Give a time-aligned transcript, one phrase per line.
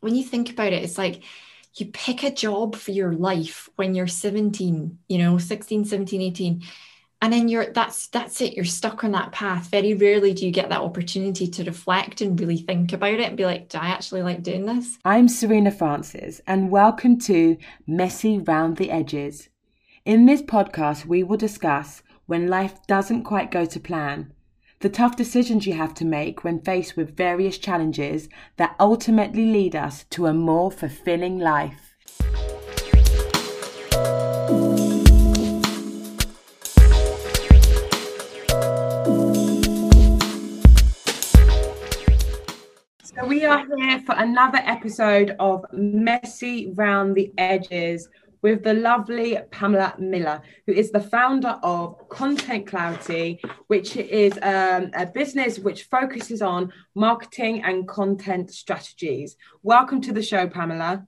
[0.00, 1.22] when you think about it, it's like
[1.74, 6.62] you pick a job for your life when you're 17, you know, 16, 17, 18
[7.22, 9.68] and then you're that's that's it you're stuck on that path.
[9.68, 13.36] Very rarely do you get that opportunity to reflect and really think about it and
[13.36, 14.98] be like do i actually like doing this?
[15.04, 17.56] I'm serena francis and welcome to
[17.86, 19.48] messy round the edges.
[20.04, 24.32] In this podcast we will discuss when life doesn't quite go to plan
[24.80, 29.76] the tough decisions you have to make when faced with various challenges that ultimately lead
[29.76, 31.94] us to a more fulfilling life.
[43.02, 48.08] So we are here for another episode of Messy Round the Edges
[48.42, 54.90] with the lovely Pamela Miller, who is the founder of Content Clarity, which is um,
[54.94, 59.36] a business which focuses on marketing and content strategies.
[59.62, 61.06] Welcome to the show, Pamela.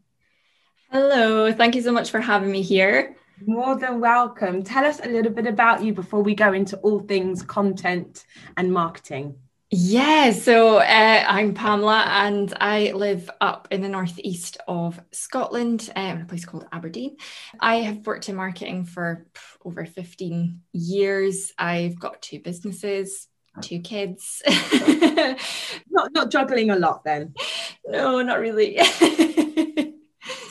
[0.90, 3.16] Hello, thank you so much for having me here.
[3.46, 4.62] More than welcome.
[4.62, 8.24] Tell us a little bit about you before we go into all things content
[8.56, 9.36] and marketing.
[9.74, 16.16] Yeah, so uh, I'm Pamela and I live up in the northeast of Scotland um,
[16.16, 17.16] in a place called Aberdeen.
[17.58, 19.26] I have worked in marketing for
[19.64, 21.52] over 15 years.
[21.56, 23.28] I've got two businesses,
[23.62, 24.42] two kids.
[25.90, 27.34] not, not juggling a lot then?
[27.84, 28.78] No, not really.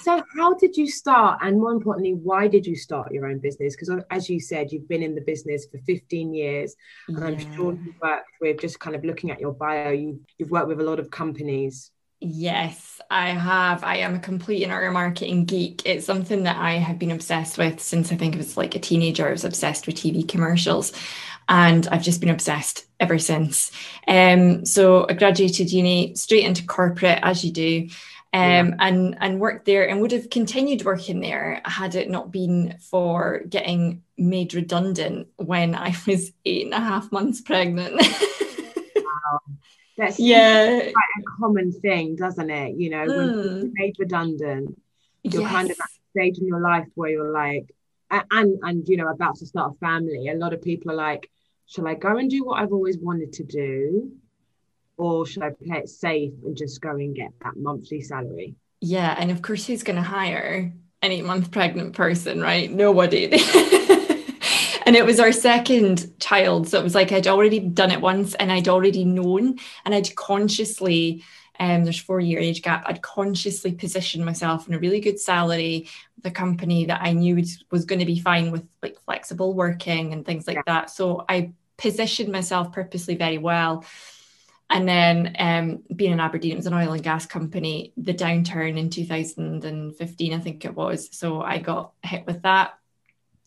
[0.01, 1.39] So, how did you start?
[1.41, 3.75] And more importantly, why did you start your own business?
[3.75, 6.75] Because, as you said, you've been in the business for 15 years.
[7.07, 7.25] And yeah.
[7.25, 10.67] I'm sure you've worked with just kind of looking at your bio, you, you've worked
[10.67, 11.91] with a lot of companies.
[12.19, 13.83] Yes, I have.
[13.83, 15.81] I am a complete and utter marketing geek.
[15.85, 18.79] It's something that I have been obsessed with since I think I was like a
[18.79, 19.27] teenager.
[19.27, 20.93] I was obsessed with TV commercials
[21.49, 23.71] and I've just been obsessed ever since.
[24.07, 27.89] Um, so I graduated uni straight into corporate as you do
[28.33, 28.75] um, yeah.
[28.79, 33.41] and and worked there and would have continued working there had it not been for
[33.49, 37.95] getting made redundant when I was eight and a half months pregnant.
[37.95, 39.39] wow.
[39.97, 40.79] That's yeah.
[40.79, 42.75] quite a common thing, doesn't it?
[42.77, 43.17] You know, mm.
[43.17, 44.81] when you're made redundant,
[45.23, 45.51] you're yes.
[45.51, 47.75] kind of at a stage in your life where you're like,
[48.09, 50.29] and and you know, about to start a family.
[50.29, 51.29] A lot of people are like,
[51.67, 54.11] shall I go and do what I've always wanted to do?
[55.01, 58.53] Or should I play it safe and just go and get that monthly salary?
[58.81, 62.71] Yeah, and of course, who's going to hire an eight month pregnant person, right?
[62.71, 63.23] Nobody.
[64.85, 66.67] and it was our second child.
[66.67, 70.15] So it was like I'd already done it once and I'd already known and I'd
[70.15, 71.23] consciously,
[71.59, 75.89] um, there's four year age gap, I'd consciously positioned myself in a really good salary
[76.15, 80.13] with a company that I knew was going to be fine with like flexible working
[80.13, 80.63] and things like yeah.
[80.67, 80.91] that.
[80.91, 83.83] So I positioned myself purposely very well.
[84.71, 88.77] And then um, being in Aberdeen, it was an oil and gas company, the downturn
[88.79, 91.09] in 2015, I think it was.
[91.11, 92.77] So I got hit with that.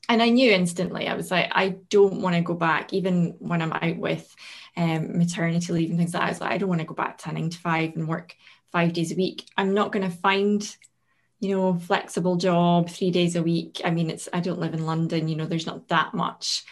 [0.07, 3.62] And I knew instantly, I was like, I don't want to go back, even when
[3.62, 4.37] I'm out with
[4.77, 6.27] um, maternity leave and things like that.
[6.27, 8.37] I was like, I don't want to go back to nine to five and work
[8.71, 9.47] five days a week.
[9.56, 10.77] I'm not going to find,
[11.41, 13.81] you know, flexible job three days a week.
[13.83, 16.65] I mean, it's, I don't live in London, you know, there's not that much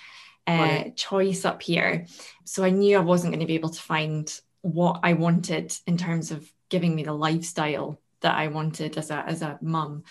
[0.46, 2.06] uh, choice up here.
[2.44, 4.32] So I knew I wasn't going to be able to find
[4.62, 9.24] what I wanted in terms of giving me the lifestyle that I wanted as a
[9.26, 10.04] as a mum.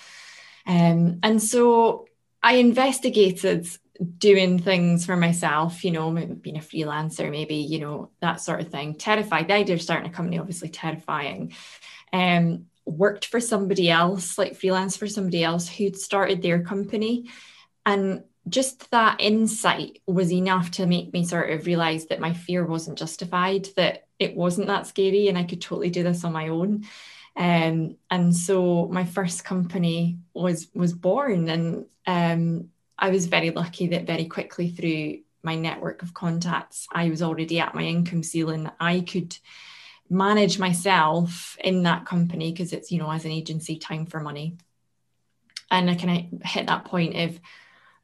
[0.68, 2.08] Um, and so
[2.44, 3.68] I investigated
[4.18, 8.70] doing things for myself, you know, being a freelancer, maybe, you know, that sort of
[8.70, 8.96] thing.
[8.96, 9.48] Terrified.
[9.48, 11.54] The idea of starting a company, obviously terrifying.
[12.12, 17.30] Um, worked for somebody else, like freelance for somebody else who'd started their company.
[17.86, 22.66] And just that insight was enough to make me sort of realize that my fear
[22.66, 26.50] wasn't justified, that it wasn't that scary and I could totally do this on my
[26.50, 26.86] own.
[27.36, 33.88] Um, and so my first company was was born and um, I was very lucky
[33.88, 38.70] that very quickly through my network of contacts, I was already at my income ceiling.
[38.80, 39.36] I could
[40.10, 44.58] manage myself in that company because it's, you know, as an agency, time for money.
[45.72, 47.40] And I kind of hit that point of,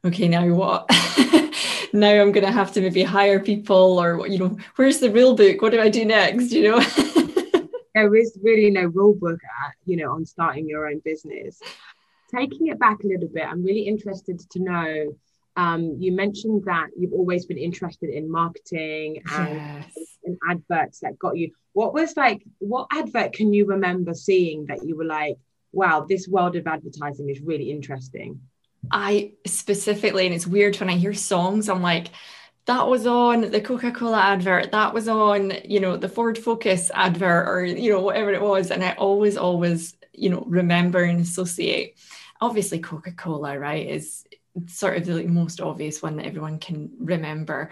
[0.04, 0.86] okay, now what?
[1.92, 5.34] now I'm going to have to maybe hire people or, you know, where's the rule
[5.34, 5.60] book?
[5.62, 6.52] What do I do next?
[6.52, 6.80] You know?
[7.94, 11.60] there is really no rule book, at, you know, on starting your own business.
[12.34, 15.16] Taking it back a little bit, I'm really interested to know.
[15.56, 19.92] Um, you mentioned that you've always been interested in marketing and, yes.
[20.24, 21.50] and adverts that got you.
[21.72, 25.36] What was like, what advert can you remember seeing that you were like,
[25.72, 28.40] wow, this world of advertising is really interesting?
[28.90, 32.08] I specifically, and it's weird when I hear songs, I'm like,
[32.66, 37.48] that was on the Coca-Cola advert, that was on, you know, the Ford Focus advert,
[37.48, 38.70] or you know, whatever it was.
[38.70, 41.96] And I always, always you know remember and associate.
[42.40, 44.24] Obviously coca-cola right is
[44.66, 47.70] sort of the most obvious one that everyone can remember.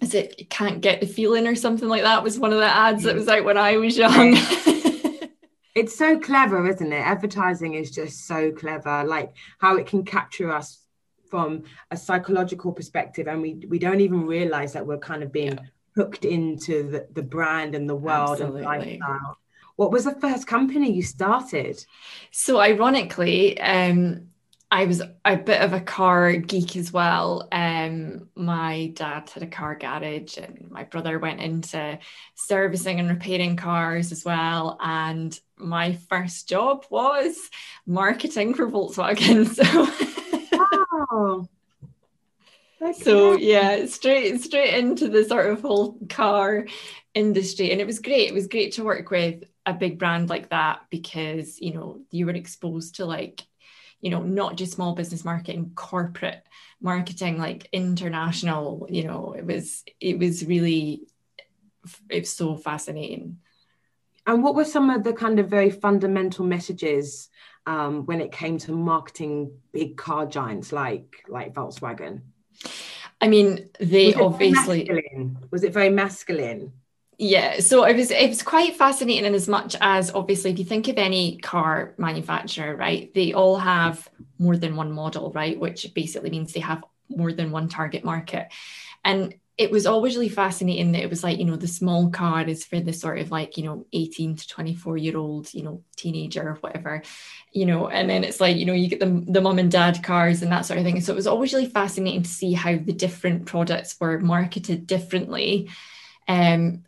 [0.00, 3.04] Is it can't get the feeling or something like that was one of the ads
[3.04, 3.18] that mm.
[3.18, 4.34] was out when i was young
[5.74, 10.50] it's so clever isn't it advertising is just so clever like how it can capture
[10.50, 10.80] us
[11.30, 15.54] from a psychological perspective and we we don't even realize that we're kind of being
[15.54, 15.64] yeah.
[15.96, 18.64] hooked into the, the brand and the world Absolutely.
[18.64, 19.38] and lifestyle
[19.76, 21.84] what was the first company you started?
[22.30, 24.28] So, ironically, um,
[24.70, 27.48] I was a bit of a car geek as well.
[27.52, 31.98] Um, my dad had a car garage, and my brother went into
[32.34, 34.76] servicing and repairing cars as well.
[34.80, 37.36] And my first job was
[37.86, 39.44] marketing for Volkswagen.
[41.06, 41.46] So,
[42.80, 46.66] oh, so yeah, straight straight into the sort of whole car
[47.14, 48.28] industry, and it was great.
[48.28, 52.26] It was great to work with a big brand like that because you know you
[52.26, 53.42] were exposed to like
[54.04, 56.42] you know not just small business marketing corporate
[56.80, 61.06] marketing like international you know it was it was really
[62.08, 63.38] it's so fascinating.
[64.26, 67.28] And what were some of the kind of very fundamental messages
[67.66, 72.22] um, when it came to marketing big car giants like like volkswagen?
[73.20, 74.90] I mean they was obviously
[75.50, 76.72] was it very masculine
[77.18, 80.64] yeah, so it was it was quite fascinating in as much as obviously if you
[80.64, 84.08] think of any car manufacturer, right, they all have
[84.38, 88.48] more than one model, right, which basically means they have more than one target market.
[89.04, 92.42] And it was always really fascinating that it was like, you know, the small car
[92.42, 95.84] is for the sort of like, you know, 18 to 24 year old, you know,
[95.96, 97.02] teenager or whatever,
[97.52, 100.02] you know, and then it's like, you know, you get the, the mom and dad
[100.02, 101.00] cars and that sort of thing.
[101.00, 105.70] So it was always really fascinating to see how the different products were marketed differently.
[106.26, 106.82] Um,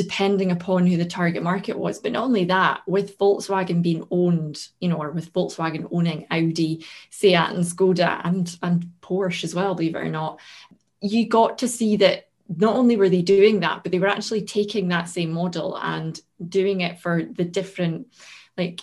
[0.00, 1.98] depending upon who the target market was.
[1.98, 6.86] But not only that, with Volkswagen being owned, you know, or with Volkswagen owning Audi,
[7.10, 10.40] Seat, and Skoda, and and Porsche as well, believe it or not,
[11.02, 14.40] you got to see that not only were they doing that, but they were actually
[14.40, 16.18] taking that same model and
[16.48, 18.06] doing it for the different,
[18.56, 18.80] like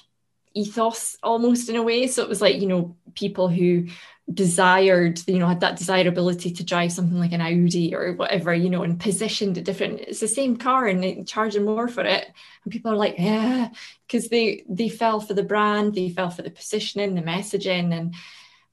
[0.58, 2.08] ethos almost in a way.
[2.08, 3.88] So it was like, you know, people who
[4.34, 8.70] desired, you know, had that desirability to drive something like an Audi or whatever, you
[8.70, 10.02] know, and positioned it different.
[10.02, 12.28] It's the same car and they charging more for it.
[12.64, 13.70] And people are like, yeah,
[14.06, 18.16] because they they fell for the brand, they fell for the positioning, the messaging, and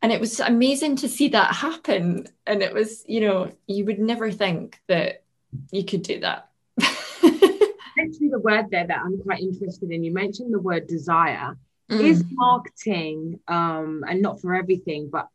[0.03, 2.27] and it was amazing to see that happen.
[2.47, 5.23] And it was, you know, you would never think that
[5.71, 6.49] you could do that.
[6.83, 11.57] Actually, the word there that I'm quite interested in, you mentioned the word desire.
[11.91, 12.01] Mm.
[12.01, 15.29] Is marketing, um, and not for everything, but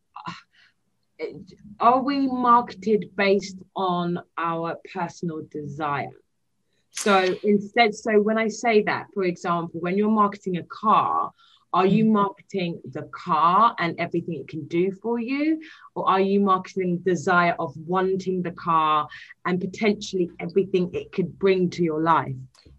[1.80, 6.10] are we marketed based on our personal desire?
[6.92, 11.32] So instead, so when I say that, for example, when you're marketing a car,
[11.72, 12.14] are you mm.
[12.14, 15.62] marketing the car and everything it can do for you?
[15.96, 19.08] Or are you marketing the desire of wanting the car
[19.46, 22.36] and potentially everything it could bring to your life?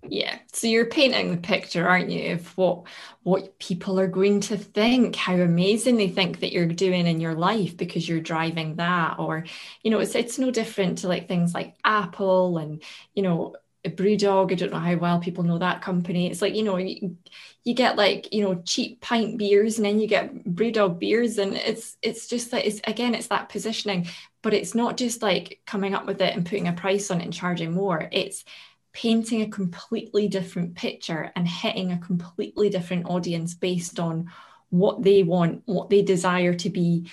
[0.08, 0.38] Yeah.
[0.52, 2.85] So you're painting the picture aren't you of what
[3.23, 5.14] what people are going to think?
[5.14, 9.19] How amazing they think that you're doing in your life because you're driving that.
[9.19, 9.44] Or
[9.82, 12.82] you know it's it's no different to like things like apple and
[13.14, 14.52] you know a brewdog.
[14.52, 16.31] I don't know how well people know that company.
[16.31, 17.17] It's like you know you,
[17.64, 21.36] you get like you know cheap pint beers and then you get brewdog beers.
[21.36, 24.08] And it's it's just like it's again it's that positioning.
[24.43, 27.25] But it's not just like coming up with it and putting a price on it
[27.25, 28.08] and charging more.
[28.10, 28.44] It's
[28.93, 34.31] painting a completely different picture and hitting a completely different audience based on
[34.70, 37.11] what they want, what they desire to be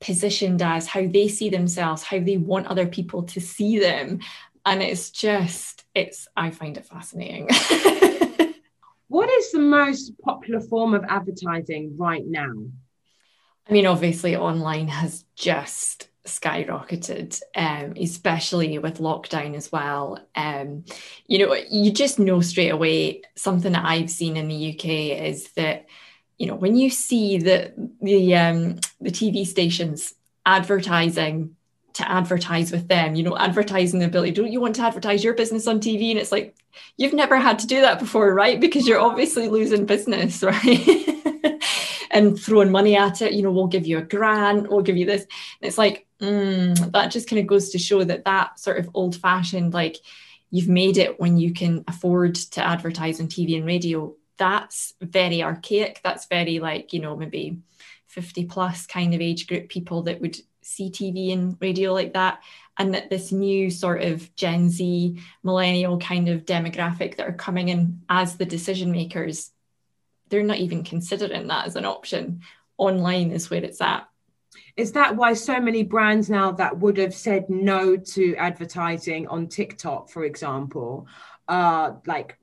[0.00, 4.20] positioned as, how they see themselves, how they want other people to see them.
[4.64, 7.48] And it's just, it's, I find it fascinating.
[9.08, 12.52] what is the most popular form of advertising right now?
[13.68, 20.18] I mean, obviously, online has just skyrocketed, um, especially with lockdown as well.
[20.34, 20.84] Um,
[21.26, 25.50] you know, you just know straight away something that I've seen in the UK is
[25.52, 25.86] that,
[26.38, 30.14] you know, when you see the the um, the TV stations
[30.46, 31.56] advertising
[31.94, 34.30] to advertise with them, you know, advertising the ability.
[34.30, 36.10] Don't you want to advertise your business on TV?
[36.10, 36.54] And it's like,
[36.96, 38.60] you've never had to do that before, right?
[38.60, 41.08] Because you're obviously losing business, right?
[42.10, 45.06] and throwing money at it, you know, we'll give you a grant, we'll give you
[45.06, 45.22] this.
[45.22, 48.90] And it's like, mm, that just kind of goes to show that that sort of
[48.94, 49.96] old fashioned, like
[50.50, 54.14] you've made it when you can afford to advertise on TV and radio.
[54.36, 56.00] That's very archaic.
[56.02, 57.58] That's very like, you know, maybe
[58.06, 62.42] 50 plus kind of age group people that would see TV and radio like that.
[62.80, 67.70] And that this new sort of Gen Z millennial kind of demographic that are coming
[67.70, 69.50] in as the decision makers
[70.28, 72.42] they're not even considering that as an option.
[72.76, 74.08] Online is where it's at.
[74.76, 79.48] Is that why so many brands now that would have said no to advertising on
[79.48, 81.06] TikTok, for example,
[81.48, 82.37] are like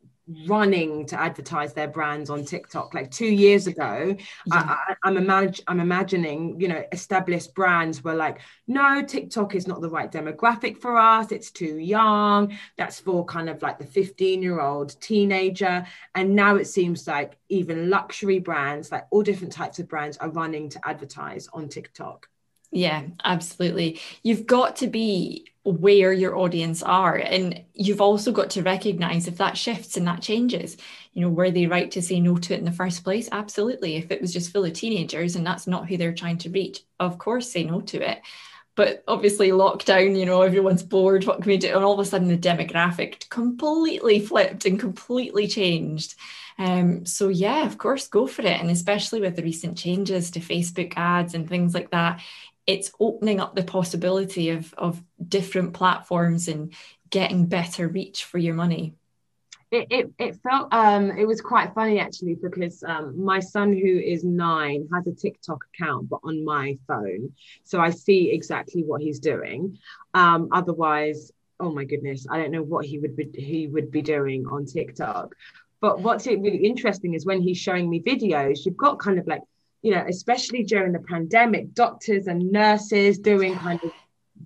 [0.48, 2.94] running to advertise their brands on TikTok.
[2.94, 4.16] Like two years ago,
[4.46, 4.76] yeah.
[5.04, 9.82] I, am imag- I'm imagining, you know, established brands were like, no, TikTok is not
[9.82, 11.32] the right demographic for us.
[11.32, 12.58] It's too young.
[12.78, 15.86] That's for kind of like the 15 year old teenager.
[16.16, 20.30] And now it seems like even luxury brands, like all different types of brands, are
[20.30, 22.28] running to advertise on TikTok.
[22.76, 24.02] Yeah, absolutely.
[24.22, 27.16] You've got to be where your audience are.
[27.16, 30.76] And you've also got to recognize if that shifts and that changes,
[31.14, 33.30] you know, were they right to say no to it in the first place?
[33.32, 33.96] Absolutely.
[33.96, 36.82] If it was just full of teenagers and that's not who they're trying to reach,
[37.00, 38.20] of course, say no to it.
[38.76, 41.24] But obviously, lockdown, you know, everyone's bored.
[41.24, 41.74] What can we do?
[41.74, 46.16] And all of a sudden, the demographic completely flipped and completely changed.
[46.60, 48.60] Um, so, yeah, of course, go for it.
[48.60, 52.20] And especially with the recent changes to Facebook ads and things like that,
[52.68, 56.74] it's opening up the possibility of of different platforms and
[57.10, 58.96] getting better reach for your money.
[59.72, 64.00] It, it, it felt um it was quite funny actually because um my son who
[64.00, 67.34] is nine has a tiktok account but on my phone.
[67.64, 69.78] So i see exactly what he's doing.
[70.14, 74.02] Um otherwise oh my goodness i don't know what he would be he would be
[74.02, 75.36] doing on tiktok.
[75.82, 79.42] But what's really interesting is when he's showing me videos you've got kind of like
[79.86, 83.92] you know, especially during the pandemic, doctors and nurses doing kind of,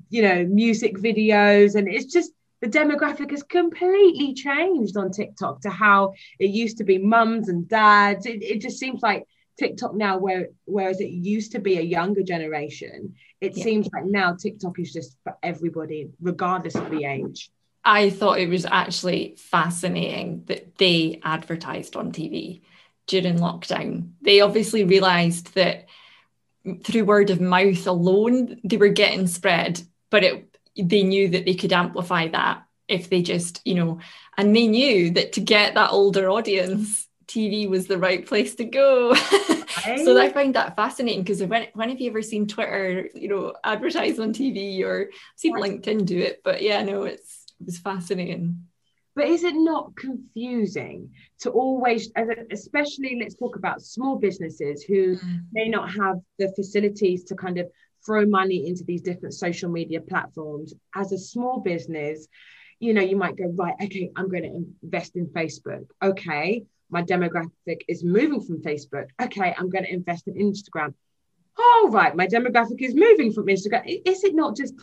[0.09, 1.75] you know, music videos.
[1.75, 6.83] And it's just the demographic has completely changed on TikTok to how it used to
[6.83, 8.25] be mums and dads.
[8.25, 9.23] It, it just seems like
[9.57, 13.63] TikTok now, where whereas it used to be a younger generation, it yeah.
[13.63, 17.49] seems like now TikTok is just for everybody, regardless of the age.
[17.85, 22.59] I thought it was actually fascinating that they advertised on TV
[23.09, 24.11] during lockdown.
[24.21, 25.87] They obviously realised that
[26.83, 30.45] through word of mouth alone, they were getting spread, but it
[30.77, 33.99] they knew that they could amplify that if they just, you know,
[34.37, 38.63] and they knew that to get that older audience, TV was the right place to
[38.63, 39.13] go.
[39.15, 43.53] so I find that fascinating because when when have you ever seen Twitter, you know,
[43.63, 46.41] advertise on TV or seen LinkedIn do it?
[46.43, 48.68] But yeah, no, it's it was fascinating.
[49.15, 52.11] But is it not confusing to always,
[52.51, 55.41] especially let's talk about small businesses who mm.
[55.51, 57.69] may not have the facilities to kind of
[58.05, 60.73] throw money into these different social media platforms?
[60.95, 62.27] As a small business,
[62.79, 65.85] you know, you might go, right, okay, I'm going to invest in Facebook.
[66.01, 69.07] Okay, my demographic is moving from Facebook.
[69.21, 70.93] Okay, I'm going to invest in Instagram.
[71.57, 73.83] Oh, right, my demographic is moving from Instagram.
[74.05, 74.75] Is it not just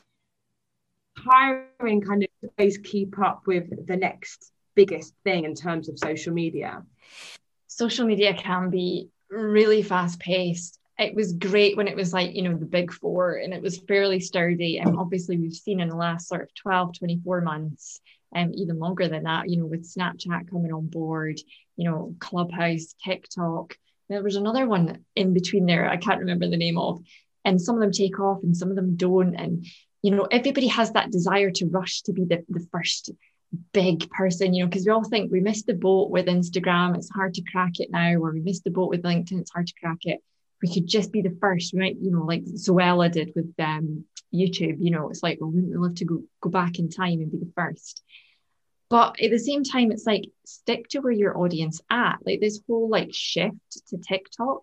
[1.19, 6.33] hiring kind of always keep up with the next biggest thing in terms of social
[6.33, 6.83] media?
[7.67, 10.79] Social media can be really fast paced.
[10.99, 13.79] It was great when it was like, you know, the big four and it was
[13.79, 14.79] fairly sturdy.
[14.79, 18.01] And obviously, we've seen in the last sort of 12, 24 months,
[18.35, 21.39] and um, even longer than that, you know, with Snapchat coming on board,
[21.77, 23.77] you know, Clubhouse, TikTok.
[24.09, 27.03] There was another one in between there, I can't remember the name of.
[27.45, 29.35] And some of them take off and some of them don't.
[29.37, 29.67] And
[30.07, 33.11] you know, everybody has that desire to rush to be the, the first
[33.73, 37.11] big person, you know, because we all think we missed the boat with Instagram, it's
[37.11, 39.75] hard to crack it now, or we missed the boat with LinkedIn, it's hard to
[39.81, 40.21] crack it.
[40.63, 41.97] We could just be the first, right?
[42.01, 45.77] You know, like Zoella did with um, YouTube, you know, it's like, well, wouldn't we
[45.77, 48.05] love to go, go back in time and be the first?
[48.89, 52.19] But at the same time, it's like stick to where your audience at.
[52.25, 53.57] Like this whole like shift
[53.89, 54.61] to TikTok.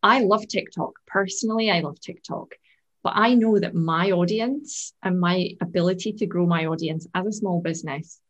[0.00, 0.92] I love TikTok.
[1.08, 2.54] Personally, I love TikTok.
[3.06, 7.30] But I know that my audience and my ability to grow my audience as a
[7.30, 8.20] small business,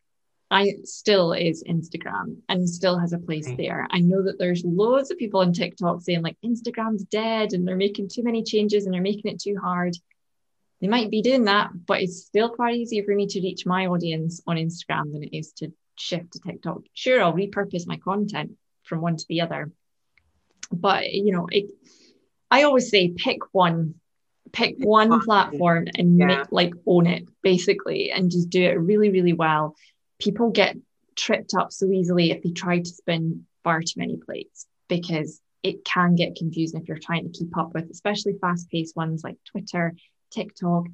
[0.51, 3.57] I still is Instagram and still has a place right.
[3.57, 3.89] there.
[3.91, 7.75] I know that there's loads of people on TikTok saying like Instagram's dead and they're
[7.75, 9.97] making too many changes and they're making it too hard.
[10.83, 13.87] They might be doing that, but it's still far easier for me to reach my
[13.87, 16.83] audience on Instagram than it is to shift to TikTok.
[16.93, 19.73] Sure, I'll repurpose my content from one to the other.
[20.71, 21.71] But you know, it
[22.51, 23.95] I always say pick one
[24.53, 26.27] pick one platform and yeah.
[26.27, 29.75] make, like own it basically and just do it really really well.
[30.19, 30.77] People get
[31.17, 35.85] tripped up so easily if they try to spin far too many plates because it
[35.85, 39.37] can get confusing if you're trying to keep up with especially fast paced ones like
[39.45, 39.95] twitter
[40.31, 40.87] tiktok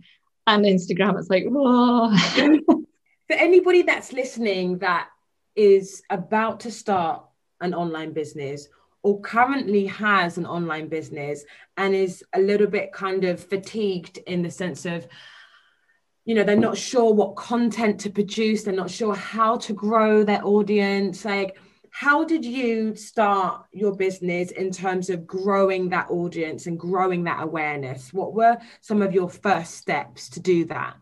[0.47, 1.19] and instagram.
[1.19, 2.17] It's like whoa.
[3.29, 5.09] For anybody that's listening that
[5.55, 7.25] is about to start
[7.61, 8.69] an online business
[9.03, 11.45] or currently has an online business
[11.77, 15.07] and is a little bit kind of fatigued in the sense of
[16.25, 20.23] you know they're not sure what content to produce they're not sure how to grow
[20.23, 21.57] their audience like
[21.93, 27.43] how did you start your business in terms of growing that audience and growing that
[27.43, 28.15] awareness?
[28.15, 30.97] What were some of your first steps to do that?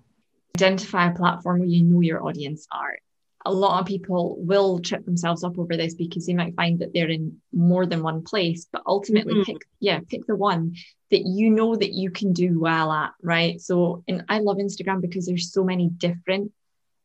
[0.56, 2.98] Identify a platform where you know your audience are.
[3.46, 6.92] A lot of people will trip themselves up over this because they might find that
[6.92, 9.44] they're in more than one place, but ultimately mm-hmm.
[9.44, 10.74] pick, yeah, pick the one
[11.10, 13.60] that you know that you can do well at, right?
[13.60, 16.52] So, and I love Instagram because there's so many different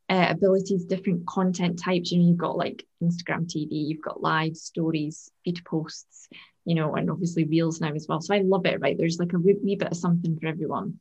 [0.10, 2.12] uh, abilities, different content types.
[2.12, 6.28] You know, you've got like Instagram TV, you've got live stories, feed posts,
[6.66, 8.22] you know, and obviously reels now as well.
[8.22, 8.98] So I love it, right?
[8.98, 11.00] There's like a wee, wee bit of something for everyone.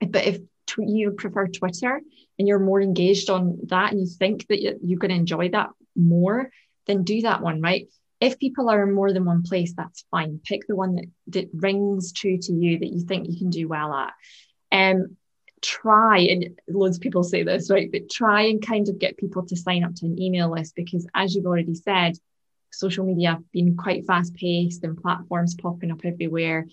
[0.00, 0.38] But if
[0.78, 2.00] you prefer Twitter
[2.38, 4.60] and you're more engaged on that and you think that
[4.98, 6.50] going to enjoy that more,
[6.86, 7.88] then do that one, right?
[8.20, 10.40] If people are in more than one place, that's fine.
[10.44, 13.68] Pick the one that, that rings true to you that you think you can do
[13.68, 14.12] well at.
[14.72, 15.16] Um,
[15.64, 19.46] try and loads of people say this right but try and kind of get people
[19.46, 22.12] to sign up to an email list because as you've already said
[22.70, 26.66] social media been quite fast paced and platforms popping up everywhere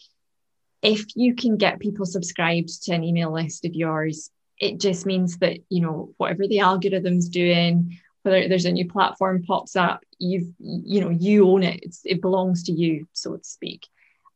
[0.82, 5.38] if you can get people subscribed to an email list of yours it just means
[5.38, 10.52] that you know whatever the algorithm's doing whether there's a new platform pops up you've
[10.60, 13.88] you know you own it it's, it belongs to you so to speak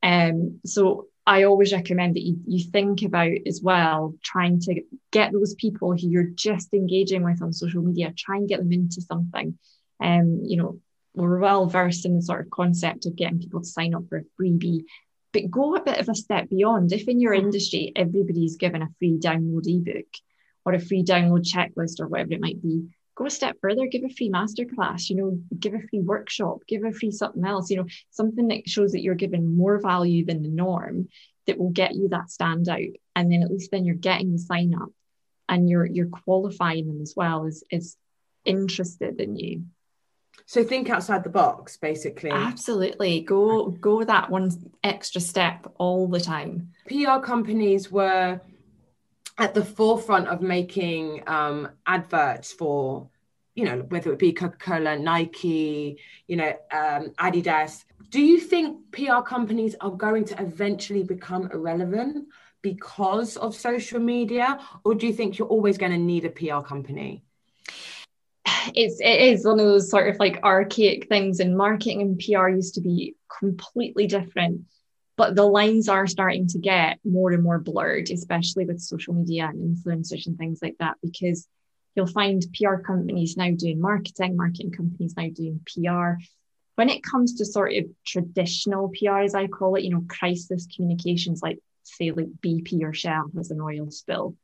[0.03, 5.31] um so I always recommend that you, you think about as well trying to get
[5.31, 9.01] those people who you're just engaging with on social media, try and get them into
[9.01, 9.57] something.
[9.99, 10.79] Um, you know,
[11.15, 14.17] we're well versed in the sort of concept of getting people to sign up for
[14.17, 14.83] a freebie,
[15.35, 16.93] but go a bit of a step beyond.
[16.93, 17.39] If in your mm.
[17.39, 20.07] industry everybody's given a free download ebook
[20.63, 24.03] or a free download checklist or whatever it might be, go a step further, give
[24.05, 27.75] a free masterclass, you know, give a free workshop, give a free something else, you
[27.75, 31.09] know, something that shows that you're giving more value than the norm
[31.47, 32.93] that will get you that standout.
[33.13, 34.89] And then at least then you're getting the sign up
[35.49, 37.97] and you're you're qualifying them as well as is
[38.45, 39.65] interested in you.
[40.45, 42.31] So think outside the box, basically.
[42.31, 43.21] Absolutely.
[43.21, 44.51] Go go that one
[44.83, 46.69] extra step all the time.
[46.87, 48.39] PR companies were
[49.37, 53.09] at the forefront of making um, adverts for,
[53.55, 57.83] you know, whether it be Coca Cola, Nike, you know, um, Adidas.
[58.09, 62.27] Do you think PR companies are going to eventually become irrelevant
[62.61, 66.61] because of social media, or do you think you're always going to need a PR
[66.65, 67.24] company?
[68.73, 72.49] It's it is one of those sort of like archaic things, and marketing and PR
[72.49, 74.61] used to be completely different
[75.17, 79.47] but the lines are starting to get more and more blurred, especially with social media
[79.47, 81.47] and influencers and things like that, because
[81.95, 86.21] you'll find PR companies now doing marketing, marketing companies now doing PR.
[86.75, 90.67] When it comes to sort of traditional PR, as I call it, you know, crisis
[90.75, 94.35] communications, like say like BP or Shell has an oil spill,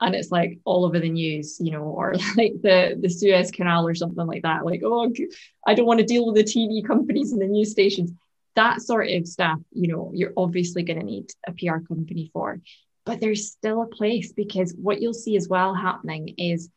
[0.00, 3.86] and it's like all over the news, you know, or like the the Suez Canal
[3.86, 4.64] or something like that.
[4.64, 5.12] Like, oh,
[5.66, 8.12] I don't want to deal with the TV companies and the news stations
[8.56, 12.60] that sort of stuff, you know, you're obviously going to need a PR company for.
[13.06, 16.68] But there's still a place because what you'll see as well happening is,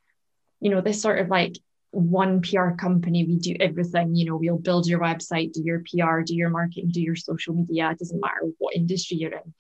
[0.60, 1.56] you know, this sort of like
[1.92, 6.22] one PR company, we do everything, you know, we'll build your website, do your PR,
[6.22, 7.92] do your marketing, do your social media.
[7.92, 9.54] It doesn't matter what industry you're in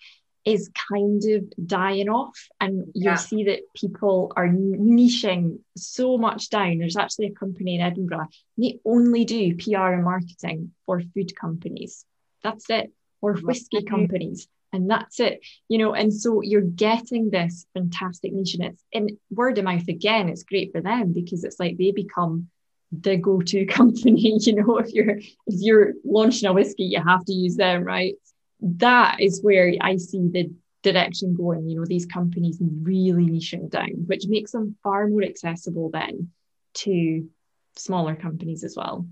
[0.45, 3.15] is kind of dying off and you'll yeah.
[3.15, 6.79] see that people are niching so much down.
[6.79, 8.27] There's actually a company in edinburgh.
[8.58, 12.06] They only do pr and marketing for food companies.
[12.43, 12.91] That's it
[13.23, 18.56] or whiskey companies and that's it you know and so you're getting this fantastic niche
[18.56, 21.91] and it's in word of mouth again it's great for them because it's like they
[21.91, 22.49] become
[22.91, 27.34] the go-to company you know if you're if you're launching a whiskey you have to
[27.34, 28.15] use them right
[28.63, 31.69] that is where I see the direction going.
[31.69, 36.30] You know, these companies really niching down, which makes them far more accessible then
[36.76, 37.28] to
[37.76, 39.06] smaller companies as well.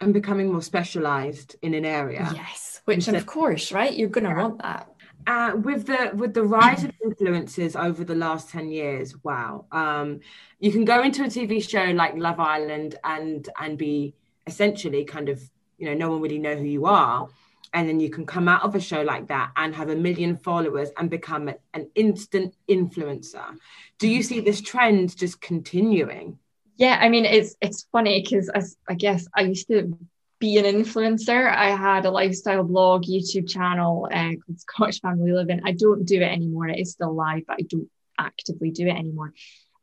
[0.00, 2.30] And becoming more specialized in an area.
[2.34, 3.92] Yes, which Instead, of course, right?
[3.92, 4.42] You're going to yeah.
[4.42, 4.92] want that.
[5.26, 10.18] Uh, with the with the rise of influences over the last 10 years wow um,
[10.60, 14.14] you can go into a tv show like love island and and be
[14.46, 15.42] essentially kind of
[15.76, 17.28] you know no one really know who you are
[17.72, 20.36] and then you can come out of a show like that and have a million
[20.36, 23.56] followers and become an, an instant influencer.
[23.98, 26.38] Do you see this trend just continuing?
[26.76, 29.98] Yeah i mean it's it's funny because I, I guess i used to
[30.38, 31.54] be an influencer.
[31.54, 35.60] I had a lifestyle blog youtube channel uh, called scottish family living.
[35.66, 36.68] I don't do it anymore.
[36.68, 39.32] It is still live but i don't actively do it anymore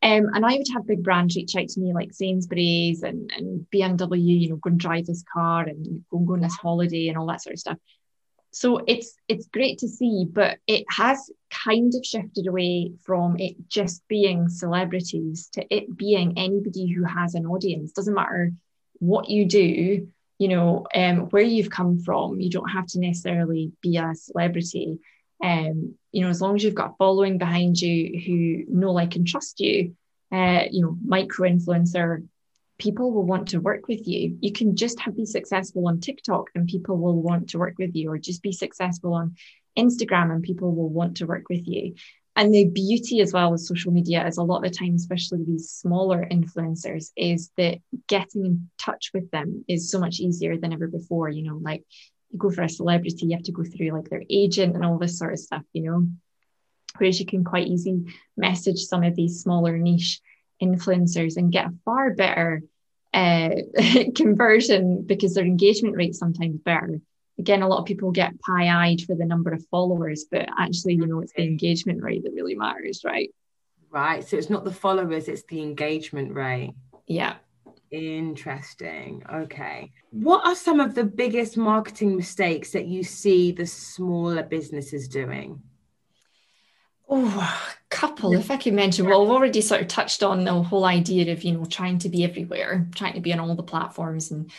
[0.07, 3.65] um, and I would have big brands reach out to me like Sainsbury's and, and
[3.73, 7.09] BMW, you know, go and drive this car and go and go on this holiday
[7.09, 7.77] and all that sort of stuff.
[8.51, 13.67] So it's it's great to see, but it has kind of shifted away from it
[13.67, 17.91] just being celebrities to it being anybody who has an audience.
[17.91, 18.53] Doesn't matter
[18.99, 20.07] what you do,
[20.39, 22.39] you know, um, where you've come from.
[22.39, 24.99] You don't have to necessarily be a celebrity.
[25.43, 29.15] Um, you know, as long as you've got a following behind you who know, like,
[29.15, 29.95] and trust you,
[30.31, 32.27] uh, you know, micro influencer,
[32.79, 34.37] people will want to work with you.
[34.41, 37.95] You can just have be successful on TikTok and people will want to work with
[37.95, 39.35] you, or just be successful on
[39.77, 41.95] Instagram and people will want to work with you.
[42.35, 45.43] And the beauty as well with social media is a lot of the time, especially
[45.43, 50.71] these smaller influencers, is that getting in touch with them is so much easier than
[50.71, 51.29] ever before.
[51.29, 51.83] You know, like
[52.31, 54.97] you go for a celebrity, you have to go through like their agent and all
[54.97, 56.07] this sort of stuff, you know.
[56.97, 60.19] Whereas you can quite easily message some of these smaller niche
[60.61, 62.63] influencers and get a far better
[63.13, 63.51] uh,
[64.15, 66.99] conversion because their engagement rate sometimes better
[67.39, 70.95] again, a lot of people get pie eyed for the number of followers, but actually,
[70.95, 73.29] you know, it's the engagement rate that really matters, right?
[73.89, 74.27] Right.
[74.27, 76.73] So it's not the followers, it's the engagement rate.
[77.05, 77.35] Yeah.
[77.91, 79.23] Interesting.
[79.33, 79.91] Okay.
[80.11, 85.61] What are some of the biggest marketing mistakes that you see the smaller businesses doing?
[87.09, 89.05] Oh, a couple, if I could mention.
[89.05, 92.09] Well, I've already sort of touched on the whole idea of, you know, trying to
[92.09, 94.51] be everywhere, trying to be on all the platforms and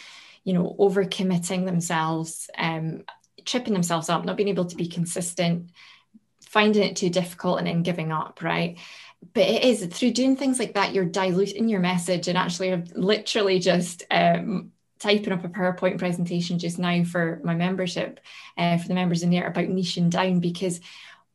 [0.48, 3.04] you know, overcommitting themselves, um,
[3.44, 5.70] tripping themselves up, not being able to be consistent,
[6.46, 8.78] finding it too difficult, and then giving up, right?
[9.34, 12.90] But it is through doing things like that, you're diluting your message and actually I've
[12.92, 18.20] literally just um, typing up a PowerPoint presentation just now for my membership,
[18.56, 20.80] uh, for the members in there about niching down because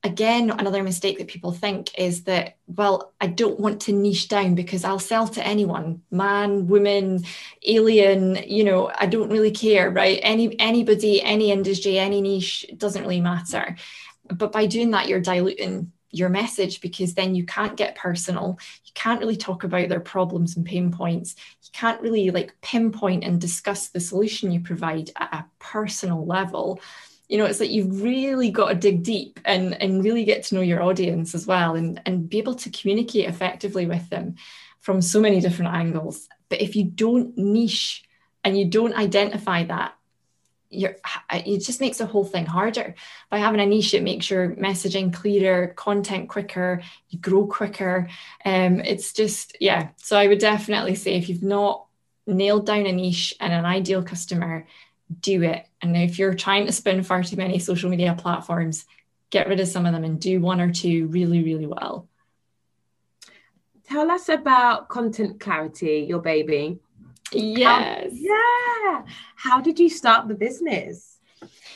[0.04, 4.54] again, another mistake that people think is that, well, I don't want to niche down
[4.54, 7.24] because I'll sell to anyone, man, woman,
[7.65, 10.19] alien, you know, I don't really care, right?
[10.22, 13.78] Any anybody, any industry, any niche, doesn't really matter.
[14.26, 18.58] But by doing that, you're diluting your message because then you can't get personal.
[18.86, 21.36] You can't really talk about their problems and pain points.
[21.63, 26.80] You can't really like pinpoint and discuss the solution you provide at a personal level
[27.30, 30.56] you know it's like you've really got to dig deep and and really get to
[30.56, 34.36] know your audience as well and and be able to communicate effectively with them
[34.82, 38.04] from so many different angles but if you don't niche
[38.43, 39.95] and you don't identify that
[40.73, 40.95] you're,
[41.31, 42.95] it just makes the whole thing harder.
[43.29, 48.09] By having a niche, it makes your messaging clearer, content quicker, you grow quicker.
[48.43, 49.89] Um, it's just, yeah.
[49.97, 51.86] So I would definitely say if you've not
[52.25, 54.65] nailed down a niche and an ideal customer,
[55.19, 55.65] do it.
[55.81, 58.86] And if you're trying to spin far too many social media platforms,
[59.29, 62.07] get rid of some of them and do one or two really, really well.
[63.89, 66.79] Tell us about content clarity, your baby.
[67.36, 68.12] Yes.
[68.13, 69.04] Yeah.
[69.36, 71.13] How did you start the business?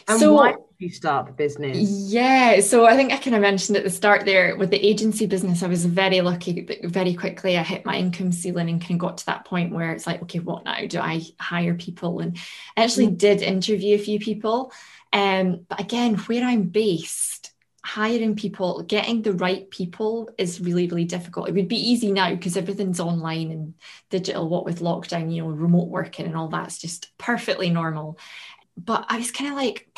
[0.08, 1.78] And so, why did you start the business?
[1.78, 5.26] Yeah, so I think I kind of mentioned at the start there with the agency
[5.26, 8.94] business, I was very lucky that very quickly I hit my income ceiling and kind
[8.94, 10.86] of got to that point where it's like, okay, what now?
[10.88, 12.22] Do I hire people?
[12.22, 12.38] And
[12.78, 13.18] I actually mm.
[13.18, 14.72] did interview a few people.
[15.12, 17.52] Um, but again, where I'm based,
[17.88, 21.48] hiring people, getting the right people is really, really difficult.
[21.48, 23.74] It would be easy now because everything's online and
[24.10, 28.18] digital, what with lockdown, you know, remote working and all that's just perfectly normal
[28.78, 29.90] but I was kind of like,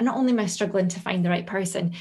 [0.00, 1.94] not only am I struggling to find the right person,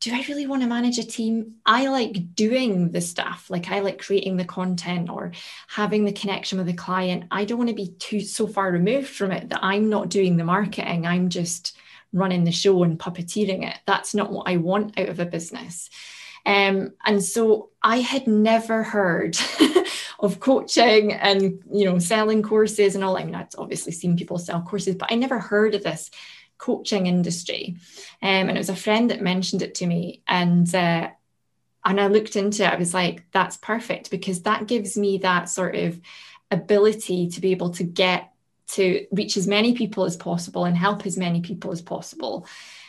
[0.00, 1.56] do I really want to manage a team?
[1.66, 5.32] I like doing the stuff, like I like creating the content or
[5.66, 7.24] having the connection with the client.
[7.32, 10.36] I don't want to be too so far removed from it that I'm not doing
[10.36, 11.04] the marketing.
[11.04, 11.76] I'm just
[12.12, 13.76] running the show and puppeteering it.
[13.86, 15.90] That's not what I want out of a business.
[16.46, 19.36] Um, and so I had never heard
[20.20, 23.16] of coaching and you know selling courses and all.
[23.16, 26.10] I mean, I'd obviously seen people sell courses, but I never heard of this
[26.56, 27.76] coaching industry.
[28.22, 31.10] Um, and it was a friend that mentioned it to me, and uh,
[31.84, 32.72] and I looked into it.
[32.72, 36.00] I was like, that's perfect because that gives me that sort of
[36.50, 38.32] ability to be able to get
[38.68, 42.46] to reach as many people as possible and help as many people as possible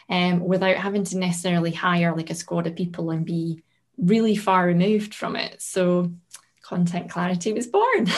[0.10, 3.64] um, without having to necessarily hire like a squad of people and be
[3.98, 5.62] really far removed from it.
[5.62, 6.12] So
[6.62, 8.08] content clarity was born.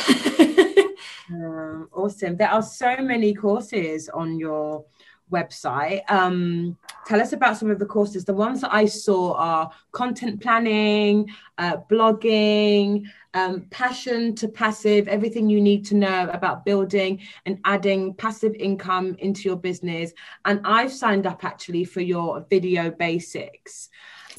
[1.31, 2.37] um, awesome.
[2.37, 4.85] There are so many courses on your
[5.31, 6.01] website.
[6.09, 8.25] Um, tell us about some of the courses.
[8.25, 15.49] The ones that I saw are content planning, uh, blogging, um, passion to passive, everything
[15.49, 20.11] you need to know about building and adding passive income into your business.
[20.45, 23.89] And I've signed up actually for your video basics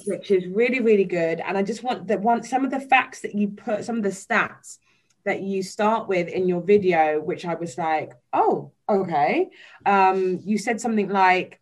[0.07, 3.21] which is really really good and i just want that one some of the facts
[3.21, 4.79] that you put some of the stats
[5.25, 9.49] that you start with in your video which i was like oh okay
[9.87, 11.61] um, you said something like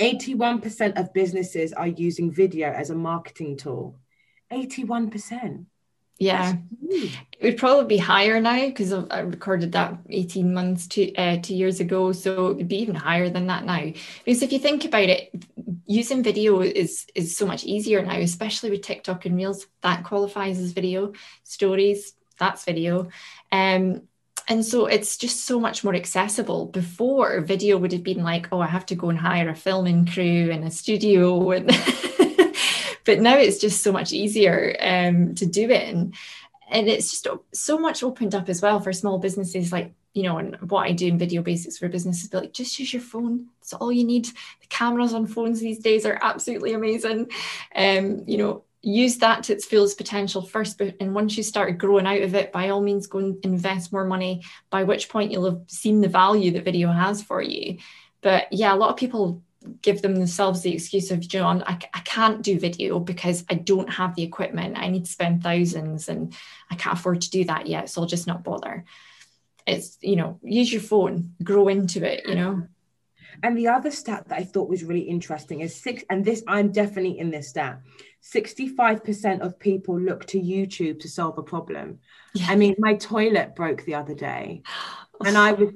[0.00, 3.98] 81% of businesses are using video as a marketing tool
[4.52, 5.66] 81%
[6.18, 11.38] Yeah, it would probably be higher now because I recorded that 18 months to uh,
[11.42, 12.12] two years ago.
[12.12, 13.92] So it would be even higher than that now.
[14.24, 15.34] Because if you think about it,
[15.86, 19.66] using video is is so much easier now, especially with TikTok and Reels.
[19.80, 21.14] That qualifies as video.
[21.42, 23.08] Stories, that's video.
[23.52, 24.02] Um,
[24.48, 26.66] and so it's just so much more accessible.
[26.66, 30.06] Before video would have been like, oh, I have to go and hire a filming
[30.06, 31.70] crew and a studio and
[33.04, 36.14] but now it's just so much easier um, to do it and,
[36.70, 40.38] and it's just so much opened up as well for small businesses like you know
[40.38, 43.74] and what i do in video basics for businesses like just use your phone that's
[43.74, 47.28] all you need the cameras on phones these days are absolutely amazing
[47.74, 52.06] um you know use that to its fullest potential first and once you start growing
[52.06, 55.50] out of it by all means go and invest more money by which point you'll
[55.50, 57.78] have seen the value that video has for you
[58.20, 59.42] but yeah a lot of people
[59.82, 63.54] give them themselves the excuse of, you know, I, I can't do video because I
[63.54, 64.76] don't have the equipment.
[64.78, 66.34] I need to spend thousands and
[66.70, 67.88] I can't afford to do that yet.
[67.88, 68.84] So I'll just not bother.
[69.66, 72.68] It's, you know, use your phone, grow into it, you know.
[73.42, 76.72] And the other stat that I thought was really interesting is six, and this I'm
[76.72, 77.80] definitely in this stat
[78.22, 81.98] 65% of people look to YouTube to solve a problem.
[82.32, 82.46] Yeah.
[82.48, 84.62] I mean, my toilet broke the other day.
[85.24, 85.70] and I was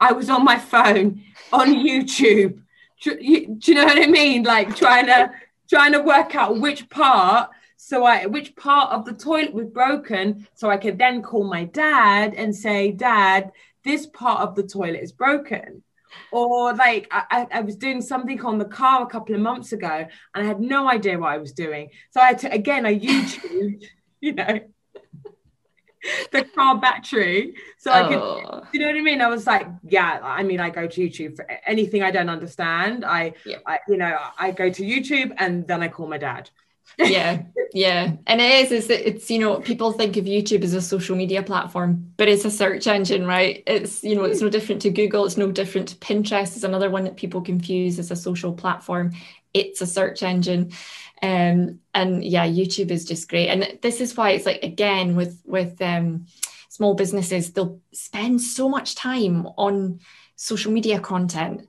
[0.00, 2.62] I was on my phone on YouTube
[3.00, 4.42] do you know what I mean?
[4.42, 5.30] Like trying to
[5.68, 10.46] trying to work out which part so I which part of the toilet was broken
[10.54, 13.52] so I could then call my dad and say, Dad,
[13.84, 15.82] this part of the toilet is broken.
[16.32, 19.88] Or like I, I was doing something on the car a couple of months ago
[19.88, 21.90] and I had no idea what I was doing.
[22.10, 23.82] So I had to again I YouTube,
[24.20, 24.60] you know,
[26.32, 27.54] the car battery.
[27.78, 28.62] So I could, oh.
[28.72, 29.20] you know what I mean?
[29.20, 33.04] I was like, yeah, I mean, I go to YouTube for anything I don't understand.
[33.04, 33.58] I, yeah.
[33.66, 36.50] I you know, I go to YouTube and then I call my dad.
[36.98, 38.12] Yeah yeah.
[38.26, 41.42] And it is is it's you know people think of youtube as a social media
[41.42, 43.62] platform but it's a search engine right?
[43.66, 46.56] It's you know it's no different to google it's no different to pinterest.
[46.56, 49.12] Is another one that people confuse as a social platform.
[49.54, 50.72] It's a search engine.
[51.20, 53.48] Um, and yeah youtube is just great.
[53.48, 56.26] And this is why it's like again with with um,
[56.68, 60.00] small businesses they'll spend so much time on
[60.36, 61.68] social media content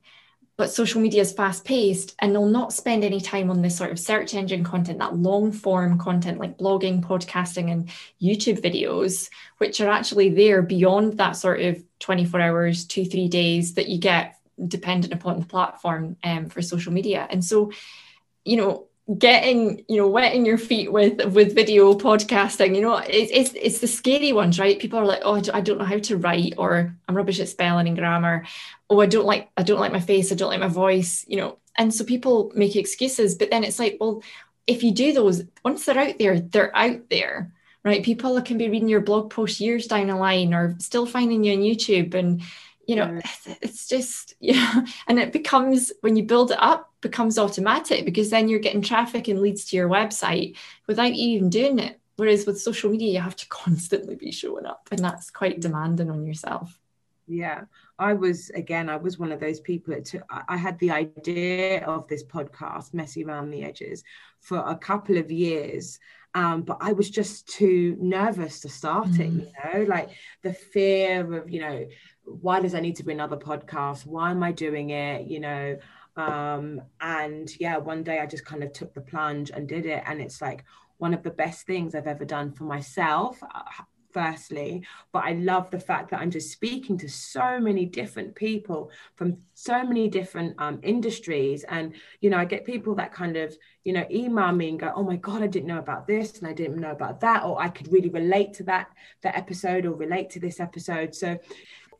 [0.59, 3.91] but social media is fast paced and they'll not spend any time on this sort
[3.91, 7.89] of search engine content that long form content like blogging podcasting and
[8.21, 13.73] youtube videos which are actually there beyond that sort of 24 hours two three days
[13.75, 17.27] that you get dependent upon the platform um, for social media.
[17.29, 17.71] And so
[18.45, 18.85] you know
[19.17, 23.79] getting you know wetting your feet with with video podcasting you know it's it's, it's
[23.79, 24.79] the scary ones right?
[24.79, 27.87] People are like oh I don't know how to write or i'm rubbish at spelling
[27.87, 28.45] and grammar
[28.89, 31.37] oh i don't like i don't like my face i don't like my voice you
[31.37, 31.57] know.
[31.77, 34.21] And so people make excuses but then it's like well
[34.67, 37.53] if you do those once they're out there they're out there
[37.85, 38.03] right?
[38.03, 41.53] People can be reading your blog post years down the line or still finding you
[41.53, 42.41] on youtube and
[42.85, 43.19] you know
[43.61, 48.29] it's just you know and it becomes when you build it up becomes automatic because
[48.29, 50.55] then you're getting traffic and leads to your website
[50.87, 51.97] without you even doing it.
[52.17, 56.11] Whereas with social media you have to constantly be showing up and that's quite demanding
[56.11, 56.77] on yourself.
[57.27, 57.65] Yeah
[57.99, 61.83] i was again i was one of those people that took, i had the idea
[61.85, 64.03] of this podcast messy around the edges
[64.39, 65.99] for a couple of years
[66.35, 69.19] um, but I was just too nervous to start mm.
[69.19, 70.09] it, you know, like
[70.43, 71.87] the fear of, you know,
[72.23, 74.05] why does I need to be another podcast?
[74.05, 75.25] Why am I doing it?
[75.25, 75.77] You know,
[76.15, 80.03] um, and yeah, one day I just kind of took the plunge and did it.
[80.05, 80.65] And it's like
[80.97, 84.83] one of the best things I've ever done for myself, uh, firstly.
[85.11, 89.37] But I love the fact that I'm just speaking to so many different people from
[89.53, 91.63] so many different um, industries.
[91.65, 94.91] And, you know, I get people that kind of, you know, email me and go,
[94.95, 97.43] oh my God, I didn't know about this and I didn't know about that.
[97.43, 98.89] Or I could really relate to that,
[99.21, 101.15] that episode or relate to this episode.
[101.15, 101.37] So,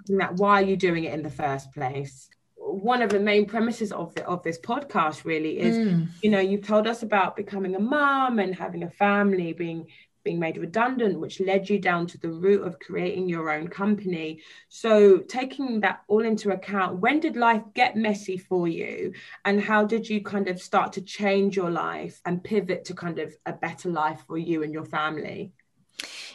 [0.08, 2.30] that why are you doing it in the first place
[2.70, 6.08] one of the main premises of the, of this podcast really is mm.
[6.22, 9.88] you know you've told us about becoming a mom and having a family being
[10.24, 14.42] being made redundant which led you down to the route of creating your own company.
[14.70, 19.14] So taking that all into account when did life get messy for you?
[19.46, 23.20] And how did you kind of start to change your life and pivot to kind
[23.20, 25.52] of a better life for you and your family?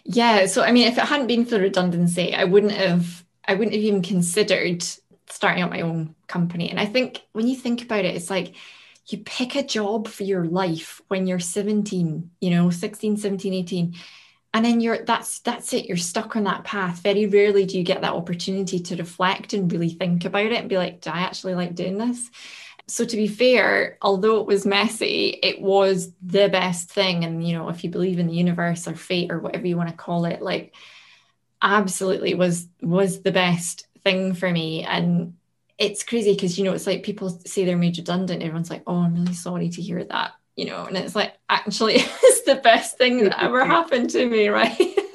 [0.05, 3.75] Yeah so i mean if it hadn't been for redundancy i wouldn't have I wouldn't
[3.75, 4.85] have even considered
[5.29, 6.71] starting up my own company.
[6.71, 8.55] And I think when you think about it, it's like
[9.07, 13.95] you pick a job for your life when you're 17, you know, 16, 17, 18.
[14.55, 15.87] And then you're that's that's it.
[15.87, 17.01] You're stuck on that path.
[17.01, 20.69] Very rarely do you get that opportunity to reflect and really think about it and
[20.69, 22.31] be like, do I actually like doing this?
[22.87, 27.25] So to be fair, although it was messy, it was the best thing.
[27.25, 29.89] And you know, if you believe in the universe or fate or whatever you want
[29.89, 30.75] to call it, like
[31.61, 34.85] absolutely was was the best thing for me.
[34.85, 35.35] And
[35.79, 38.97] it's crazy because you know, it's like people say they're made redundant, everyone's like, Oh,
[38.97, 42.99] I'm really sorry to hear that, you know, and it's like actually it's the best
[42.99, 44.79] thing that ever happened to me, right?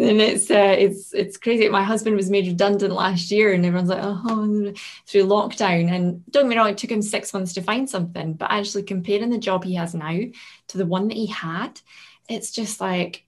[0.00, 1.68] and it's uh, it's it's crazy.
[1.68, 4.72] My husband was made redundant last year, and everyone's like, oh,
[5.06, 5.92] through lockdown.
[5.92, 8.34] And don't get me wrong, it took him six months to find something.
[8.34, 10.18] But actually, comparing the job he has now
[10.68, 11.80] to the one that he had,
[12.28, 13.24] it's just like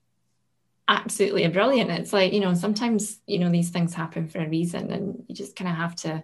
[0.89, 1.91] absolutely brilliant.
[1.91, 5.35] It's like you know, sometimes you know these things happen for a reason, and you
[5.35, 6.23] just kind of have to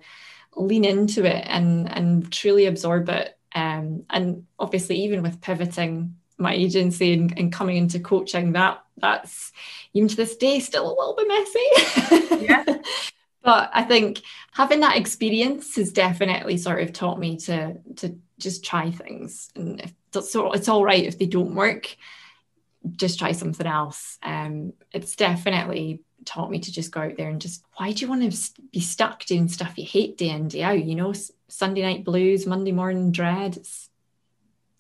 [0.59, 3.39] lean into it and and truly absorb it.
[3.55, 9.53] Um, and obviously, even with pivoting my agency and, and coming into coaching, that that's
[9.95, 12.45] even to this day still a little bit messy.
[12.45, 12.65] Yeah.
[13.43, 18.65] but I think having that experience has definitely sort of taught me to to just
[18.65, 19.51] try things.
[19.57, 21.97] And if, so it's all right if they don't work,
[22.97, 24.19] just try something else.
[24.23, 28.09] Um, it's definitely taught me to just go out there and just why do you
[28.09, 30.85] want to be stuck doing stuff you hate day in day out?
[30.85, 31.15] You know,
[31.49, 33.57] Sunday night blues, Monday morning dread.
[33.57, 33.89] It's,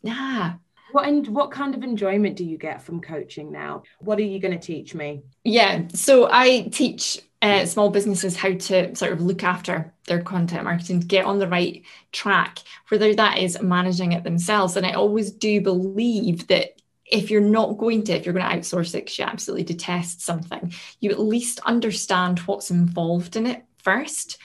[0.03, 0.55] nah,
[0.93, 3.83] what and what kind of enjoyment do you get from coaching now?
[3.99, 5.23] What are you going to teach me?
[5.45, 10.65] Yeah, so I teach uh, small businesses how to sort of look after their content
[10.65, 11.83] marketing, get on the right
[12.13, 12.59] track,
[12.89, 14.77] whether that is managing it themselves.
[14.77, 18.57] And I always do believe that if you're not going to, if you're going to
[18.57, 23.65] outsource it because you absolutely detest something, you at least understand what's involved in it
[23.79, 24.39] first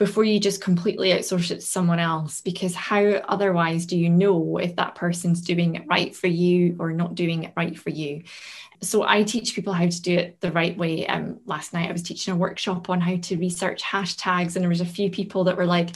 [0.00, 4.56] before you just completely outsource it to someone else because how otherwise do you know
[4.56, 8.22] if that person's doing it right for you or not doing it right for you?
[8.80, 11.06] So i teach people how to do it the right way.
[11.06, 14.70] Um, last night i was teaching a workshop on how to research hashtags and there
[14.70, 15.90] was a few people that were like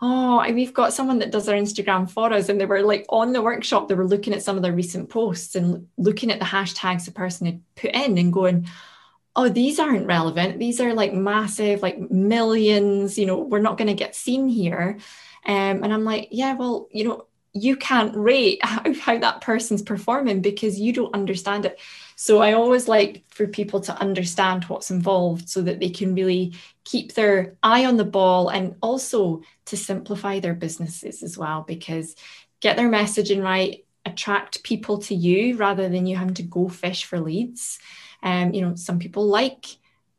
[0.00, 3.32] oh we've got someone that does our instagram for us and they were like on
[3.32, 6.44] the workshop they were looking at some of their recent posts and looking at the
[6.44, 8.66] hashtags the person had put in and going
[9.38, 10.58] oh, these aren't relevant.
[10.58, 14.98] These are like massive, like millions, you know, we're not going to get seen here.
[15.46, 19.82] Um, and I'm like, yeah, well, you know, you can't rate how, how that person's
[19.82, 21.78] performing because you don't understand it.
[22.16, 26.54] So I always like for people to understand what's involved so that they can really
[26.84, 32.16] keep their eye on the ball and also to simplify their businesses as well because
[32.60, 37.04] get their messaging right, attract people to you rather than you having to go fish
[37.04, 37.78] for leads.
[38.22, 39.66] Um, you know, some people like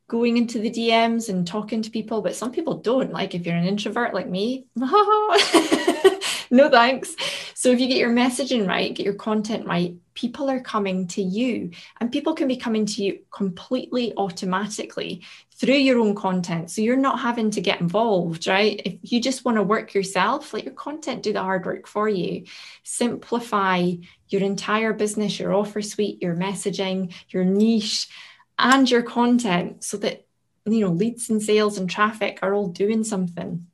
[0.07, 3.11] going into the DMs and talking to people, but some people don't.
[3.11, 4.65] Like if you're an introvert like me,
[6.51, 7.15] no thanks.
[7.53, 11.21] So if you get your messaging right, get your content right, people are coming to
[11.21, 15.23] you and people can be coming to you completely automatically
[15.55, 16.71] through your own content.
[16.71, 18.81] So you're not having to get involved, right?
[18.85, 22.07] If you just want to work yourself, let your content do the hard work for
[22.07, 22.45] you.
[22.83, 23.91] Simplify
[24.29, 28.07] your entire business, your offer suite, your messaging, your niche,
[28.57, 30.25] and your content so that
[30.65, 33.67] you know leads and sales and traffic are all doing something.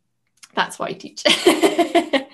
[0.53, 1.23] That's what I teach.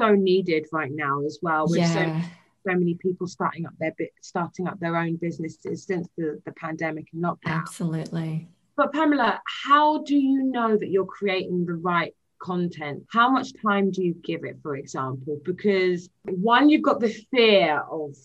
[0.00, 1.66] so needed right now as well.
[1.68, 2.22] With yeah.
[2.22, 2.28] so
[2.66, 6.52] so many people starting up their bit starting up their own businesses since the, the
[6.52, 7.38] pandemic and lockdown.
[7.46, 8.48] Absolutely.
[8.76, 13.04] But Pamela, how do you know that you're creating the right content?
[13.10, 15.38] How much time do you give it, for example?
[15.44, 18.16] Because one, you've got the fear of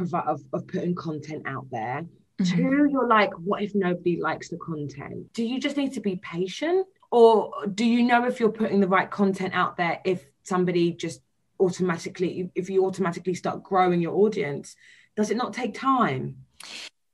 [0.00, 2.06] of, of putting content out there.
[2.40, 2.56] Mm-hmm.
[2.56, 5.32] Two, you're like, what if nobody likes the content?
[5.32, 6.86] Do you just need to be patient?
[7.10, 11.20] Or do you know if you're putting the right content out there if somebody just
[11.60, 14.76] automatically, if you automatically start growing your audience?
[15.16, 16.36] Does it not take time?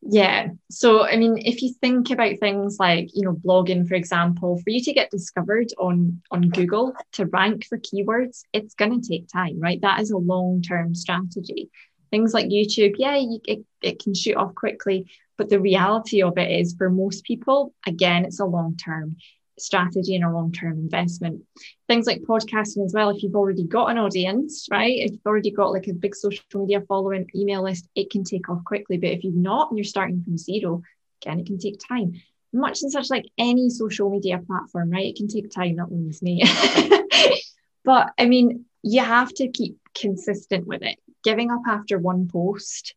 [0.07, 0.49] Yeah.
[0.71, 4.69] So, I mean, if you think about things like, you know, blogging, for example, for
[4.69, 9.29] you to get discovered on on Google to rank for keywords, it's going to take
[9.29, 9.81] time, right?
[9.81, 11.71] That is a long term strategy.
[12.11, 16.37] Things like YouTube, yeah, you, it, it can shoot off quickly, but the reality of
[16.37, 19.17] it is for most people, again, it's a long term
[19.59, 21.43] strategy and a long-term investment.
[21.89, 24.97] Things like podcasting as well, if you've already got an audience, right?
[24.97, 28.49] If you've already got like a big social media following, email list, it can take
[28.49, 28.99] off quickly.
[28.99, 30.83] But if you've not and you're starting from zero,
[31.23, 32.15] again, it can take time.
[32.53, 35.07] Much and such like any social media platform, right?
[35.07, 36.45] It can take time, that one's me.
[37.85, 40.99] but I mean, you have to keep consistent with it.
[41.23, 42.95] Giving up after one post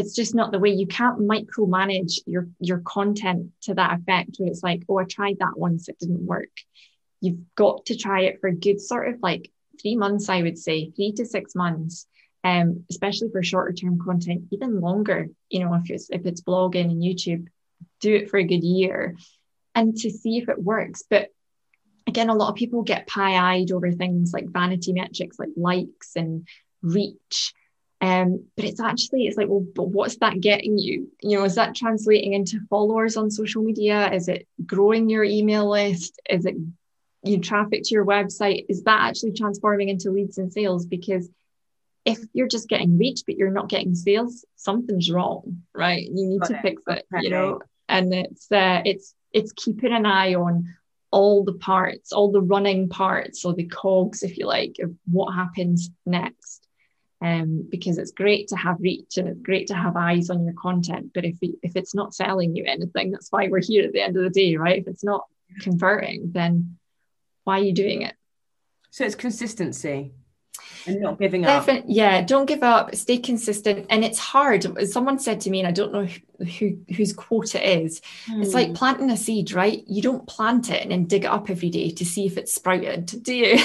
[0.00, 0.70] it's just not the way.
[0.70, 5.38] You can't micromanage your your content to that effect where it's like oh i tried
[5.40, 6.50] that once it didn't work.
[7.20, 10.58] You've got to try it for a good sort of like three months i would
[10.58, 12.06] say three to six months
[12.44, 16.90] um, especially for shorter term content even longer you know if it's if it's blogging
[16.90, 17.46] and youtube
[18.00, 19.16] do it for a good year
[19.74, 21.02] and to see if it works.
[21.08, 21.28] But
[22.06, 26.16] again, a lot of people get pie eyed over things like vanity metrics, like likes
[26.16, 26.46] and
[26.82, 27.54] reach.
[28.00, 31.10] Um, but it's actually, it's like, well, but what's that getting you?
[31.20, 34.10] You know, is that translating into followers on social media?
[34.12, 36.20] Is it growing your email list?
[36.28, 36.54] Is it
[37.22, 38.64] you traffic to your website?
[38.68, 40.86] Is that actually transforming into leads and sales?
[40.86, 41.28] Because
[42.04, 46.02] if you're just getting reach but you're not getting sales, something's wrong, right?
[46.02, 46.62] You need Got to it.
[46.62, 47.24] fix it, okay.
[47.24, 47.60] you know.
[47.88, 50.74] And it's uh, it's it's keeping an eye on
[51.10, 55.32] all the parts, all the running parts, or the cogs, if you like, of what
[55.32, 56.66] happens next.
[57.22, 60.54] Um, because it's great to have reach and it's great to have eyes on your
[60.54, 61.10] content.
[61.12, 64.16] But if if it's not selling you anything, that's why we're here at the end
[64.16, 64.78] of the day, right?
[64.78, 65.26] If it's not
[65.60, 66.78] converting, then
[67.44, 68.14] why are you doing it?
[68.90, 70.12] So it's consistency
[70.86, 71.68] and not giving up.
[71.86, 72.94] yeah, don't give up.
[72.94, 74.66] Stay consistent, and it's hard.
[74.88, 78.00] Someone said to me, and I don't know who, who whose quote it is.
[78.28, 78.74] It's like hmm.
[78.74, 79.84] planting a seed, right?
[79.86, 82.54] You don't plant it and then dig it up every day to see if it's
[82.54, 83.58] sprouted, do you?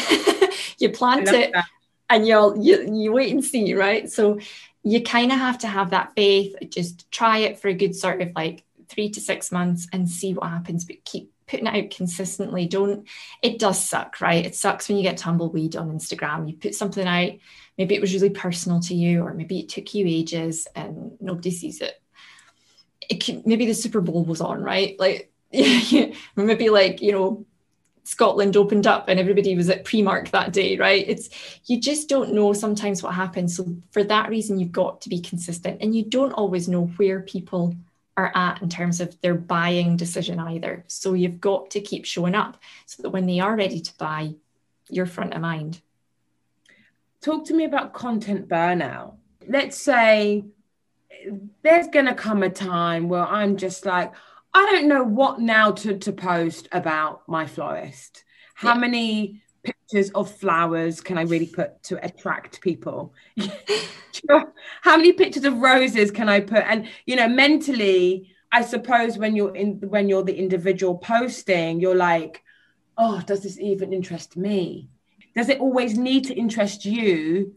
[0.79, 1.65] you plant it, that.
[2.09, 4.09] And you'll you you wait and see, right?
[4.11, 4.39] So
[4.83, 6.55] you kind of have to have that faith.
[6.69, 10.33] Just try it for a good sort of like three to six months and see
[10.33, 13.07] what happens, but keep putting it out consistently don't
[13.41, 17.07] it does suck right it sucks when you get tumbleweed on instagram you put something
[17.07, 17.33] out
[17.77, 21.51] maybe it was really personal to you or maybe it took you ages and nobody
[21.51, 22.01] sees it
[23.07, 25.31] it could, maybe the super bowl was on right like
[26.35, 27.45] maybe like you know
[28.05, 31.03] Scotland opened up and everybody was at Primark that day, right?
[31.07, 31.29] It's
[31.65, 33.57] you just don't know sometimes what happens.
[33.57, 37.21] So for that reason, you've got to be consistent, and you don't always know where
[37.21, 37.75] people
[38.15, 40.85] are at in terms of their buying decision either.
[40.87, 44.35] So you've got to keep showing up so that when they are ready to buy,
[44.89, 45.81] you're front of mind.
[47.21, 49.15] Talk to me about content burnout.
[49.47, 50.45] Let's say
[51.63, 54.13] there's going to come a time where I'm just like,
[54.55, 58.23] I don't know what now to, to post about my florist.
[58.53, 58.79] How yeah.
[58.79, 63.13] many pictures of flowers can I really put to attract people?
[64.81, 66.63] How many pictures of roses can I put?
[66.65, 71.93] And you know, mentally, I suppose when you're in when you're the individual posting, you're
[71.93, 72.41] like,
[72.97, 74.89] oh, does this even interest me?
[75.35, 77.55] Does it always need to interest you?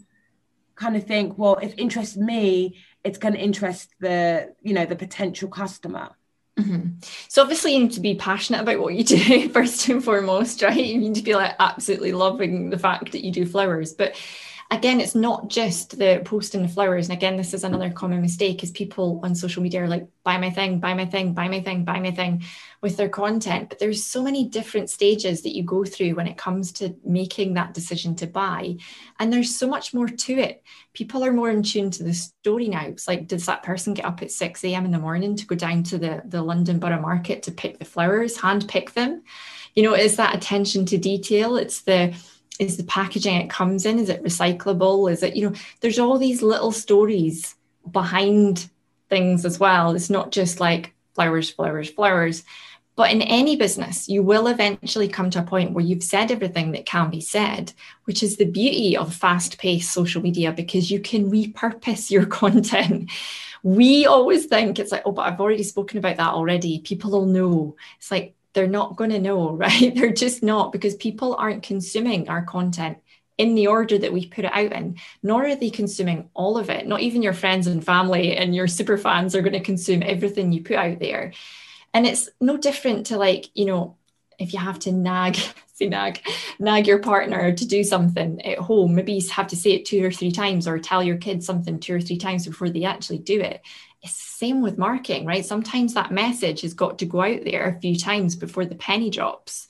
[0.75, 4.85] Kind of think, well, if it interests me, it's going to interest the, you know,
[4.85, 6.11] the potential customer.
[6.59, 6.99] Mm-hmm.
[7.29, 10.77] So obviously you need to be passionate about what you do first and foremost, right?
[10.77, 13.93] You need to be like absolutely loving the fact that you do flowers.
[13.93, 14.17] But
[14.71, 17.09] again, it's not just the posting the flowers.
[17.09, 20.37] And again, this is another common mistake is people on social media are like, buy
[20.37, 22.45] my thing, buy my thing, buy my thing, buy my thing
[22.83, 23.71] with their content.
[23.71, 27.55] But there's so many different stages that you go through when it comes to making
[27.55, 28.77] that decision to buy.
[29.19, 30.63] And there's so much more to it.
[30.93, 32.85] People are more in tune to the story now.
[32.85, 34.85] It's like, does that person get up at 6 a.m.
[34.85, 37.87] in the morning to go down to the, the London Borough Market to pick the
[37.87, 39.23] flowers, hand pick them?
[39.75, 41.57] You know, is that attention to detail?
[41.57, 42.15] It's the
[42.59, 45.11] is the packaging it comes in is it recyclable?
[45.11, 47.55] Is it you know there's all these little stories
[47.91, 48.69] behind
[49.09, 49.95] things as well.
[49.95, 52.45] It's not just like flowers flowers flowers.
[52.97, 56.73] But in any business you will eventually come to a point where you've said everything
[56.73, 57.73] that can be said
[58.05, 63.11] which is the beauty of fast paced social media because you can repurpose your content.
[63.63, 66.81] We always think it's like oh but i've already spoken about that already.
[66.81, 67.77] People will know.
[67.99, 69.95] It's like they're not going to know, right?
[69.95, 72.99] They're just not because people aren't consuming our content
[73.39, 76.71] in the order that we put it out in, nor are they consuming all of
[76.71, 76.87] it.
[76.87, 80.53] Not even your friends and family and your super fans are going to consume everything
[80.53, 81.33] you put out there.
[81.95, 83.97] And it's no different to like, you know,
[84.39, 85.37] if you have to nag,
[85.75, 86.21] say nag,
[86.59, 90.05] nag your partner to do something at home, maybe you have to say it two
[90.05, 93.19] or three times or tell your kids something two or three times before they actually
[93.19, 93.63] do it.
[94.11, 95.45] Same with marketing, right?
[95.45, 99.11] Sometimes that message has got to go out there a few times before the penny
[99.11, 99.67] drops.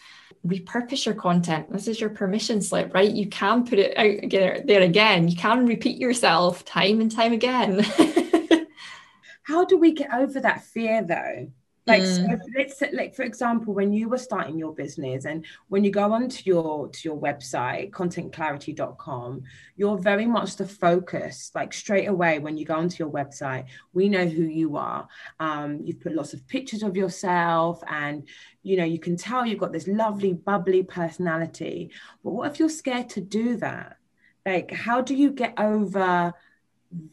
[0.47, 1.73] Repurpose your content.
[1.73, 3.11] This is your permission slip, right?
[3.11, 5.29] You can put it out there again.
[5.29, 7.81] You can repeat yourself time and time again.
[9.43, 11.51] How do we get over that fear though?
[11.89, 12.29] Like mm.
[12.29, 16.13] so let's like for example when you were starting your business and when you go
[16.13, 19.43] onto your to your website contentclarity.com
[19.77, 24.09] you're very much the focus like straight away when you go onto your website we
[24.09, 25.09] know who you are.
[25.41, 28.29] Um, you've put lots of pictures of yourself and
[28.63, 31.91] you know you can tell you've got this lovely bubbly personality.
[32.23, 33.97] But what if you're scared to do that?
[34.45, 36.33] Like how do you get over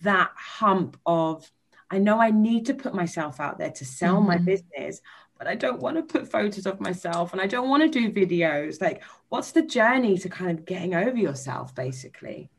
[0.03, 1.49] that hump of
[1.95, 4.27] I know I need to put myself out there to sell mm-hmm.
[4.27, 4.99] my business,
[5.37, 8.11] but I don't want to put photos of myself and I don't want to do
[8.11, 8.81] videos.
[8.81, 12.49] Like, what's the journey to kind of getting over yourself, basically?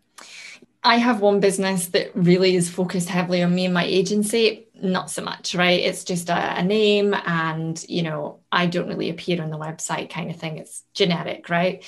[0.82, 4.68] I have one business that really is focused heavily on me and my agency.
[4.74, 5.80] not so much, right?
[5.80, 10.10] It's just a, a, name and, you know, I don't really appear on the website
[10.10, 10.58] kind of thing.
[10.58, 11.84] It's generic, right?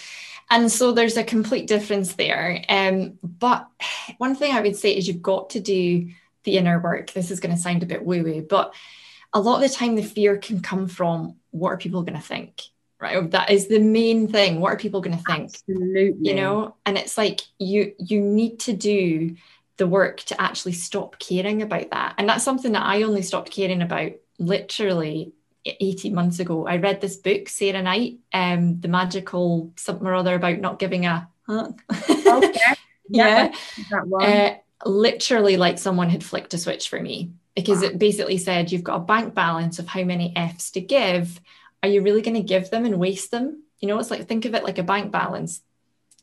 [0.51, 2.63] And so there's a complete difference there.
[2.69, 3.69] Um, but
[4.19, 6.09] one thing I would say is you've got to do
[6.45, 7.13] the inner work.
[7.13, 8.75] This is going to sound a bit woo woo, but
[9.33, 12.27] a lot of the time the fear can come from what are people going to
[12.27, 12.63] think?
[13.01, 13.31] Right.
[13.31, 14.61] That is the main thing.
[14.61, 15.45] What are people going to think?
[15.45, 16.17] Absolutely.
[16.21, 19.37] You know, and it's like you you need to do
[19.77, 22.15] the work to actually stop caring about that.
[22.19, 25.33] And that's something that I only stopped caring about literally
[25.65, 26.67] 18 months ago.
[26.67, 31.07] I read this book, Sarah Knight, um, The Magical something or other about not giving
[31.07, 31.71] a huh.
[32.11, 32.75] okay.
[33.09, 33.55] yeah.
[34.21, 37.89] Uh, literally like someone had flicked a switch for me because wow.
[37.89, 41.41] it basically said you've got a bank balance of how many F's to give.
[41.83, 43.63] Are you really going to give them and waste them?
[43.79, 45.63] You know, it's like think of it like a bank balance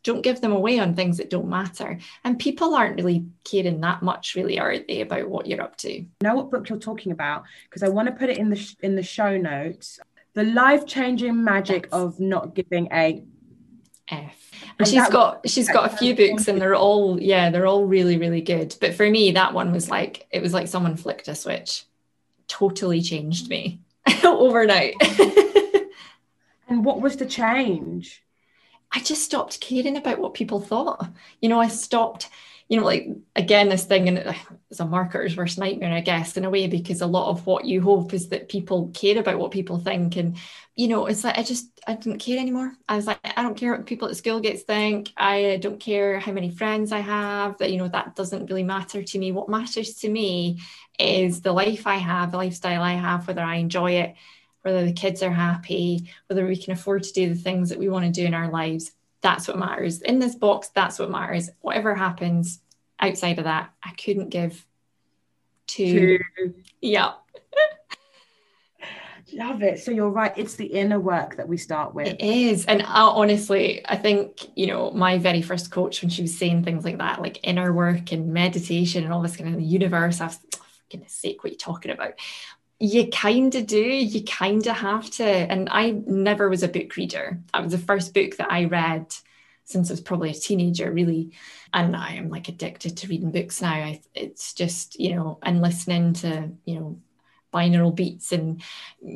[0.06, 1.98] don't give them away on things that don't matter.
[2.24, 6.00] And people aren't really caring that much, really, are they, about what you're up to?
[6.00, 8.56] I know what book you're talking about because I want to put it in the
[8.56, 10.00] sh- in the show notes.
[10.36, 13.24] The life changing magic of not giving a
[14.10, 14.52] F.
[14.78, 18.18] And she's got she's got a few books and they're all yeah they're all really
[18.18, 18.76] really good.
[18.80, 21.86] But for me that one was like it was like someone flicked a switch,
[22.48, 23.80] totally changed me
[24.24, 24.96] overnight.
[26.68, 28.24] and what was the change?
[28.92, 31.10] I just stopped caring about what people thought.
[31.42, 32.30] You know, I stopped,
[32.68, 34.36] you know, like again, this thing, and
[34.72, 37.66] it's a marketer's worst nightmare, I guess, in a way, because a lot of what
[37.66, 40.16] you hope is that people care about what people think.
[40.16, 40.38] And,
[40.76, 42.74] you know, it's like I just, I didn't care anymore.
[42.90, 45.12] I was like, I don't care what people at school gets think.
[45.16, 48.64] I uh, don't care how many friends I have, that, you know, that doesn't really
[48.64, 49.32] matter to me.
[49.32, 50.60] What matters to me
[50.98, 54.16] is the life I have, the lifestyle I have, whether I enjoy it
[54.66, 57.88] whether the kids are happy, whether we can afford to do the things that we
[57.88, 58.92] want to do in our lives.
[59.26, 60.04] That's what matters.
[60.04, 61.50] In this box, that's what matters.
[61.62, 62.62] Whatever happens
[63.00, 64.64] outside of that, I couldn't give
[65.66, 66.20] two.
[66.38, 66.54] two.
[66.80, 67.14] Yeah.
[69.34, 69.80] Love it.
[69.80, 70.32] So you're right.
[70.38, 72.06] It's the inner work that we start with.
[72.06, 72.68] It is.
[72.68, 76.64] And I, honestly, I think, you know, my very first coach, when she was saying
[76.64, 80.22] things like that, like inner work and meditation and all this kind of the universe,
[80.22, 82.14] I was, oh, for goodness sake, what are you talking about?
[82.80, 86.96] You kind of do you kind of have to and i never was a book
[86.96, 87.40] reader.
[87.54, 89.14] That was the first book that i read
[89.64, 91.32] since i was probably a teenager really.
[91.74, 93.74] And i am like addicted to reading books now.
[93.74, 97.00] I, it's just you know and listening to you know
[97.54, 98.62] binaural beats and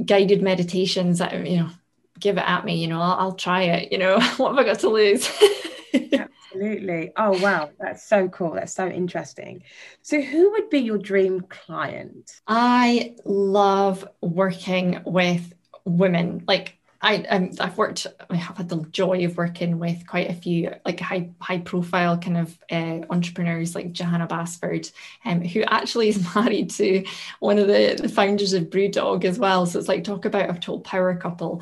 [0.05, 1.70] guided meditations that you know
[2.18, 4.64] give it at me you know i'll, I'll try it you know what have i
[4.64, 5.30] got to lose
[6.13, 7.11] Absolutely.
[7.15, 7.71] Oh, wow.
[7.79, 8.53] That's so cool.
[8.53, 9.63] That's so interesting.
[10.01, 12.31] So, who would be your dream client?
[12.47, 15.53] I love working with
[15.85, 16.43] women.
[16.47, 20.33] Like, I, um, I've worked, I have had the joy of working with quite a
[20.33, 24.89] few like high high profile kind of uh, entrepreneurs like Johanna Basford,
[25.23, 27.05] um, who actually is married to
[27.39, 29.65] one of the, the founders of Brewdog as well.
[29.65, 31.61] So it's like talk about a total power couple.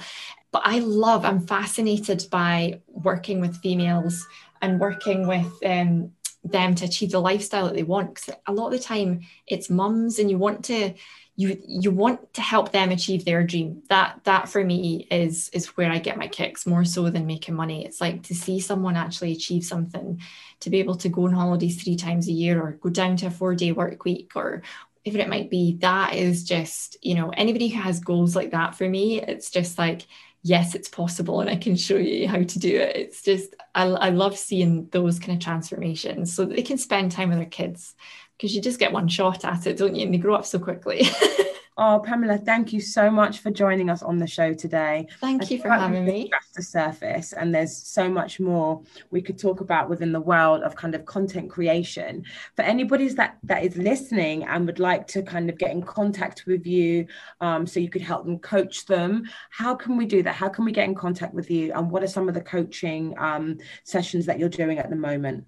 [0.52, 4.26] But I love, I'm fascinated by working with females
[4.62, 6.12] and working with um,
[6.44, 8.16] them to achieve the lifestyle that they want.
[8.16, 10.94] Because a lot of the time it's mums, and you want to
[11.36, 13.84] you you want to help them achieve their dream.
[13.90, 17.56] That that for me is is where I get my kicks more so than making
[17.56, 17.86] money.
[17.86, 20.20] It's like to see someone actually achieve something,
[20.62, 23.28] to be able to go on holidays three times a year, or go down to
[23.28, 24.64] a four day work week, or
[25.04, 25.78] whatever it might be.
[25.82, 29.78] That is just you know anybody who has goals like that for me, it's just
[29.78, 30.08] like
[30.48, 32.96] yes, it's possible and I can show you how to do it.
[32.96, 37.12] It's just, I, I love seeing those kind of transformations so that they can spend
[37.12, 37.96] time with their kids
[38.38, 40.06] because you just get one shot at it, don't you?
[40.06, 41.06] And they grow up so quickly.
[41.80, 45.06] Oh, Pamela, thank you so much for joining us on the show today.
[45.22, 46.26] Thank I you for having me.
[46.26, 50.64] Scratch the surface, and there's so much more we could talk about within the world
[50.64, 52.26] of kind of content creation.
[52.56, 56.46] For anybody that that is listening and would like to kind of get in contact
[56.48, 57.06] with you,
[57.42, 60.34] um, so you could help them coach them, how can we do that?
[60.34, 61.74] How can we get in contact with you?
[61.74, 65.46] And what are some of the coaching um, sessions that you're doing at the moment?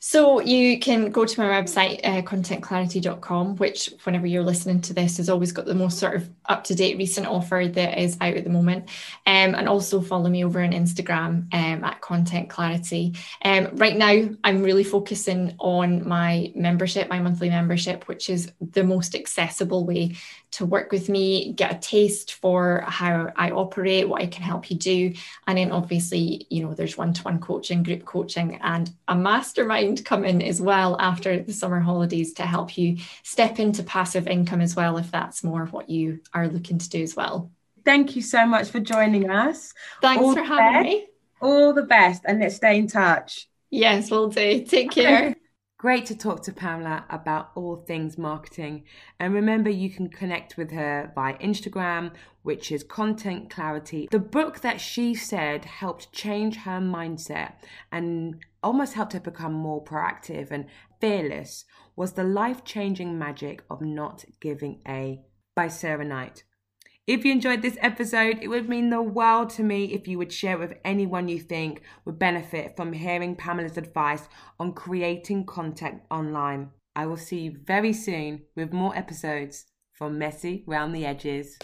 [0.00, 5.16] So you can go to my website, uh, contentclarity.com, which whenever you're listening to this
[5.16, 8.36] has always got the most sort of up to date recent offer that is out
[8.36, 8.88] at the moment.
[9.26, 13.14] Um, and also follow me over on Instagram um, at Content Clarity.
[13.44, 18.84] Um, right now, I'm really focusing on my membership, my monthly membership, which is the
[18.84, 20.14] most accessible way
[20.52, 24.70] to work with me, get a taste for how I operate, what I can help
[24.70, 25.14] you do.
[25.46, 30.04] And then obviously, you know, there's one to one coaching, group coaching, and a mastermind
[30.04, 34.74] coming as well after the summer holidays to help you step into passive income as
[34.74, 37.50] well, if that's more what you are looking to do as well.
[37.84, 39.72] Thank you so much for joining us.
[40.02, 40.84] Thanks All for having best.
[40.84, 41.06] me.
[41.40, 43.48] All the best, and let's stay in touch.
[43.70, 44.64] Yes, we'll do.
[44.64, 45.34] Take care.
[45.78, 48.82] Great to talk to Pamela about all things marketing.
[49.20, 52.10] And remember, you can connect with her via Instagram,
[52.42, 54.08] which is Content Clarity.
[54.10, 57.52] The book that she said helped change her mindset
[57.92, 60.66] and almost helped her become more proactive and
[61.00, 61.64] fearless
[61.94, 65.22] was The Life Changing Magic of Not Giving A
[65.54, 66.42] by Sarah Knight.
[67.08, 70.30] If you enjoyed this episode, it would mean the world to me if you would
[70.30, 74.28] share with anyone you think would benefit from hearing Pamela's advice
[74.60, 76.68] on creating content online.
[76.94, 81.56] I will see you very soon with more episodes from Messy Round the Edges.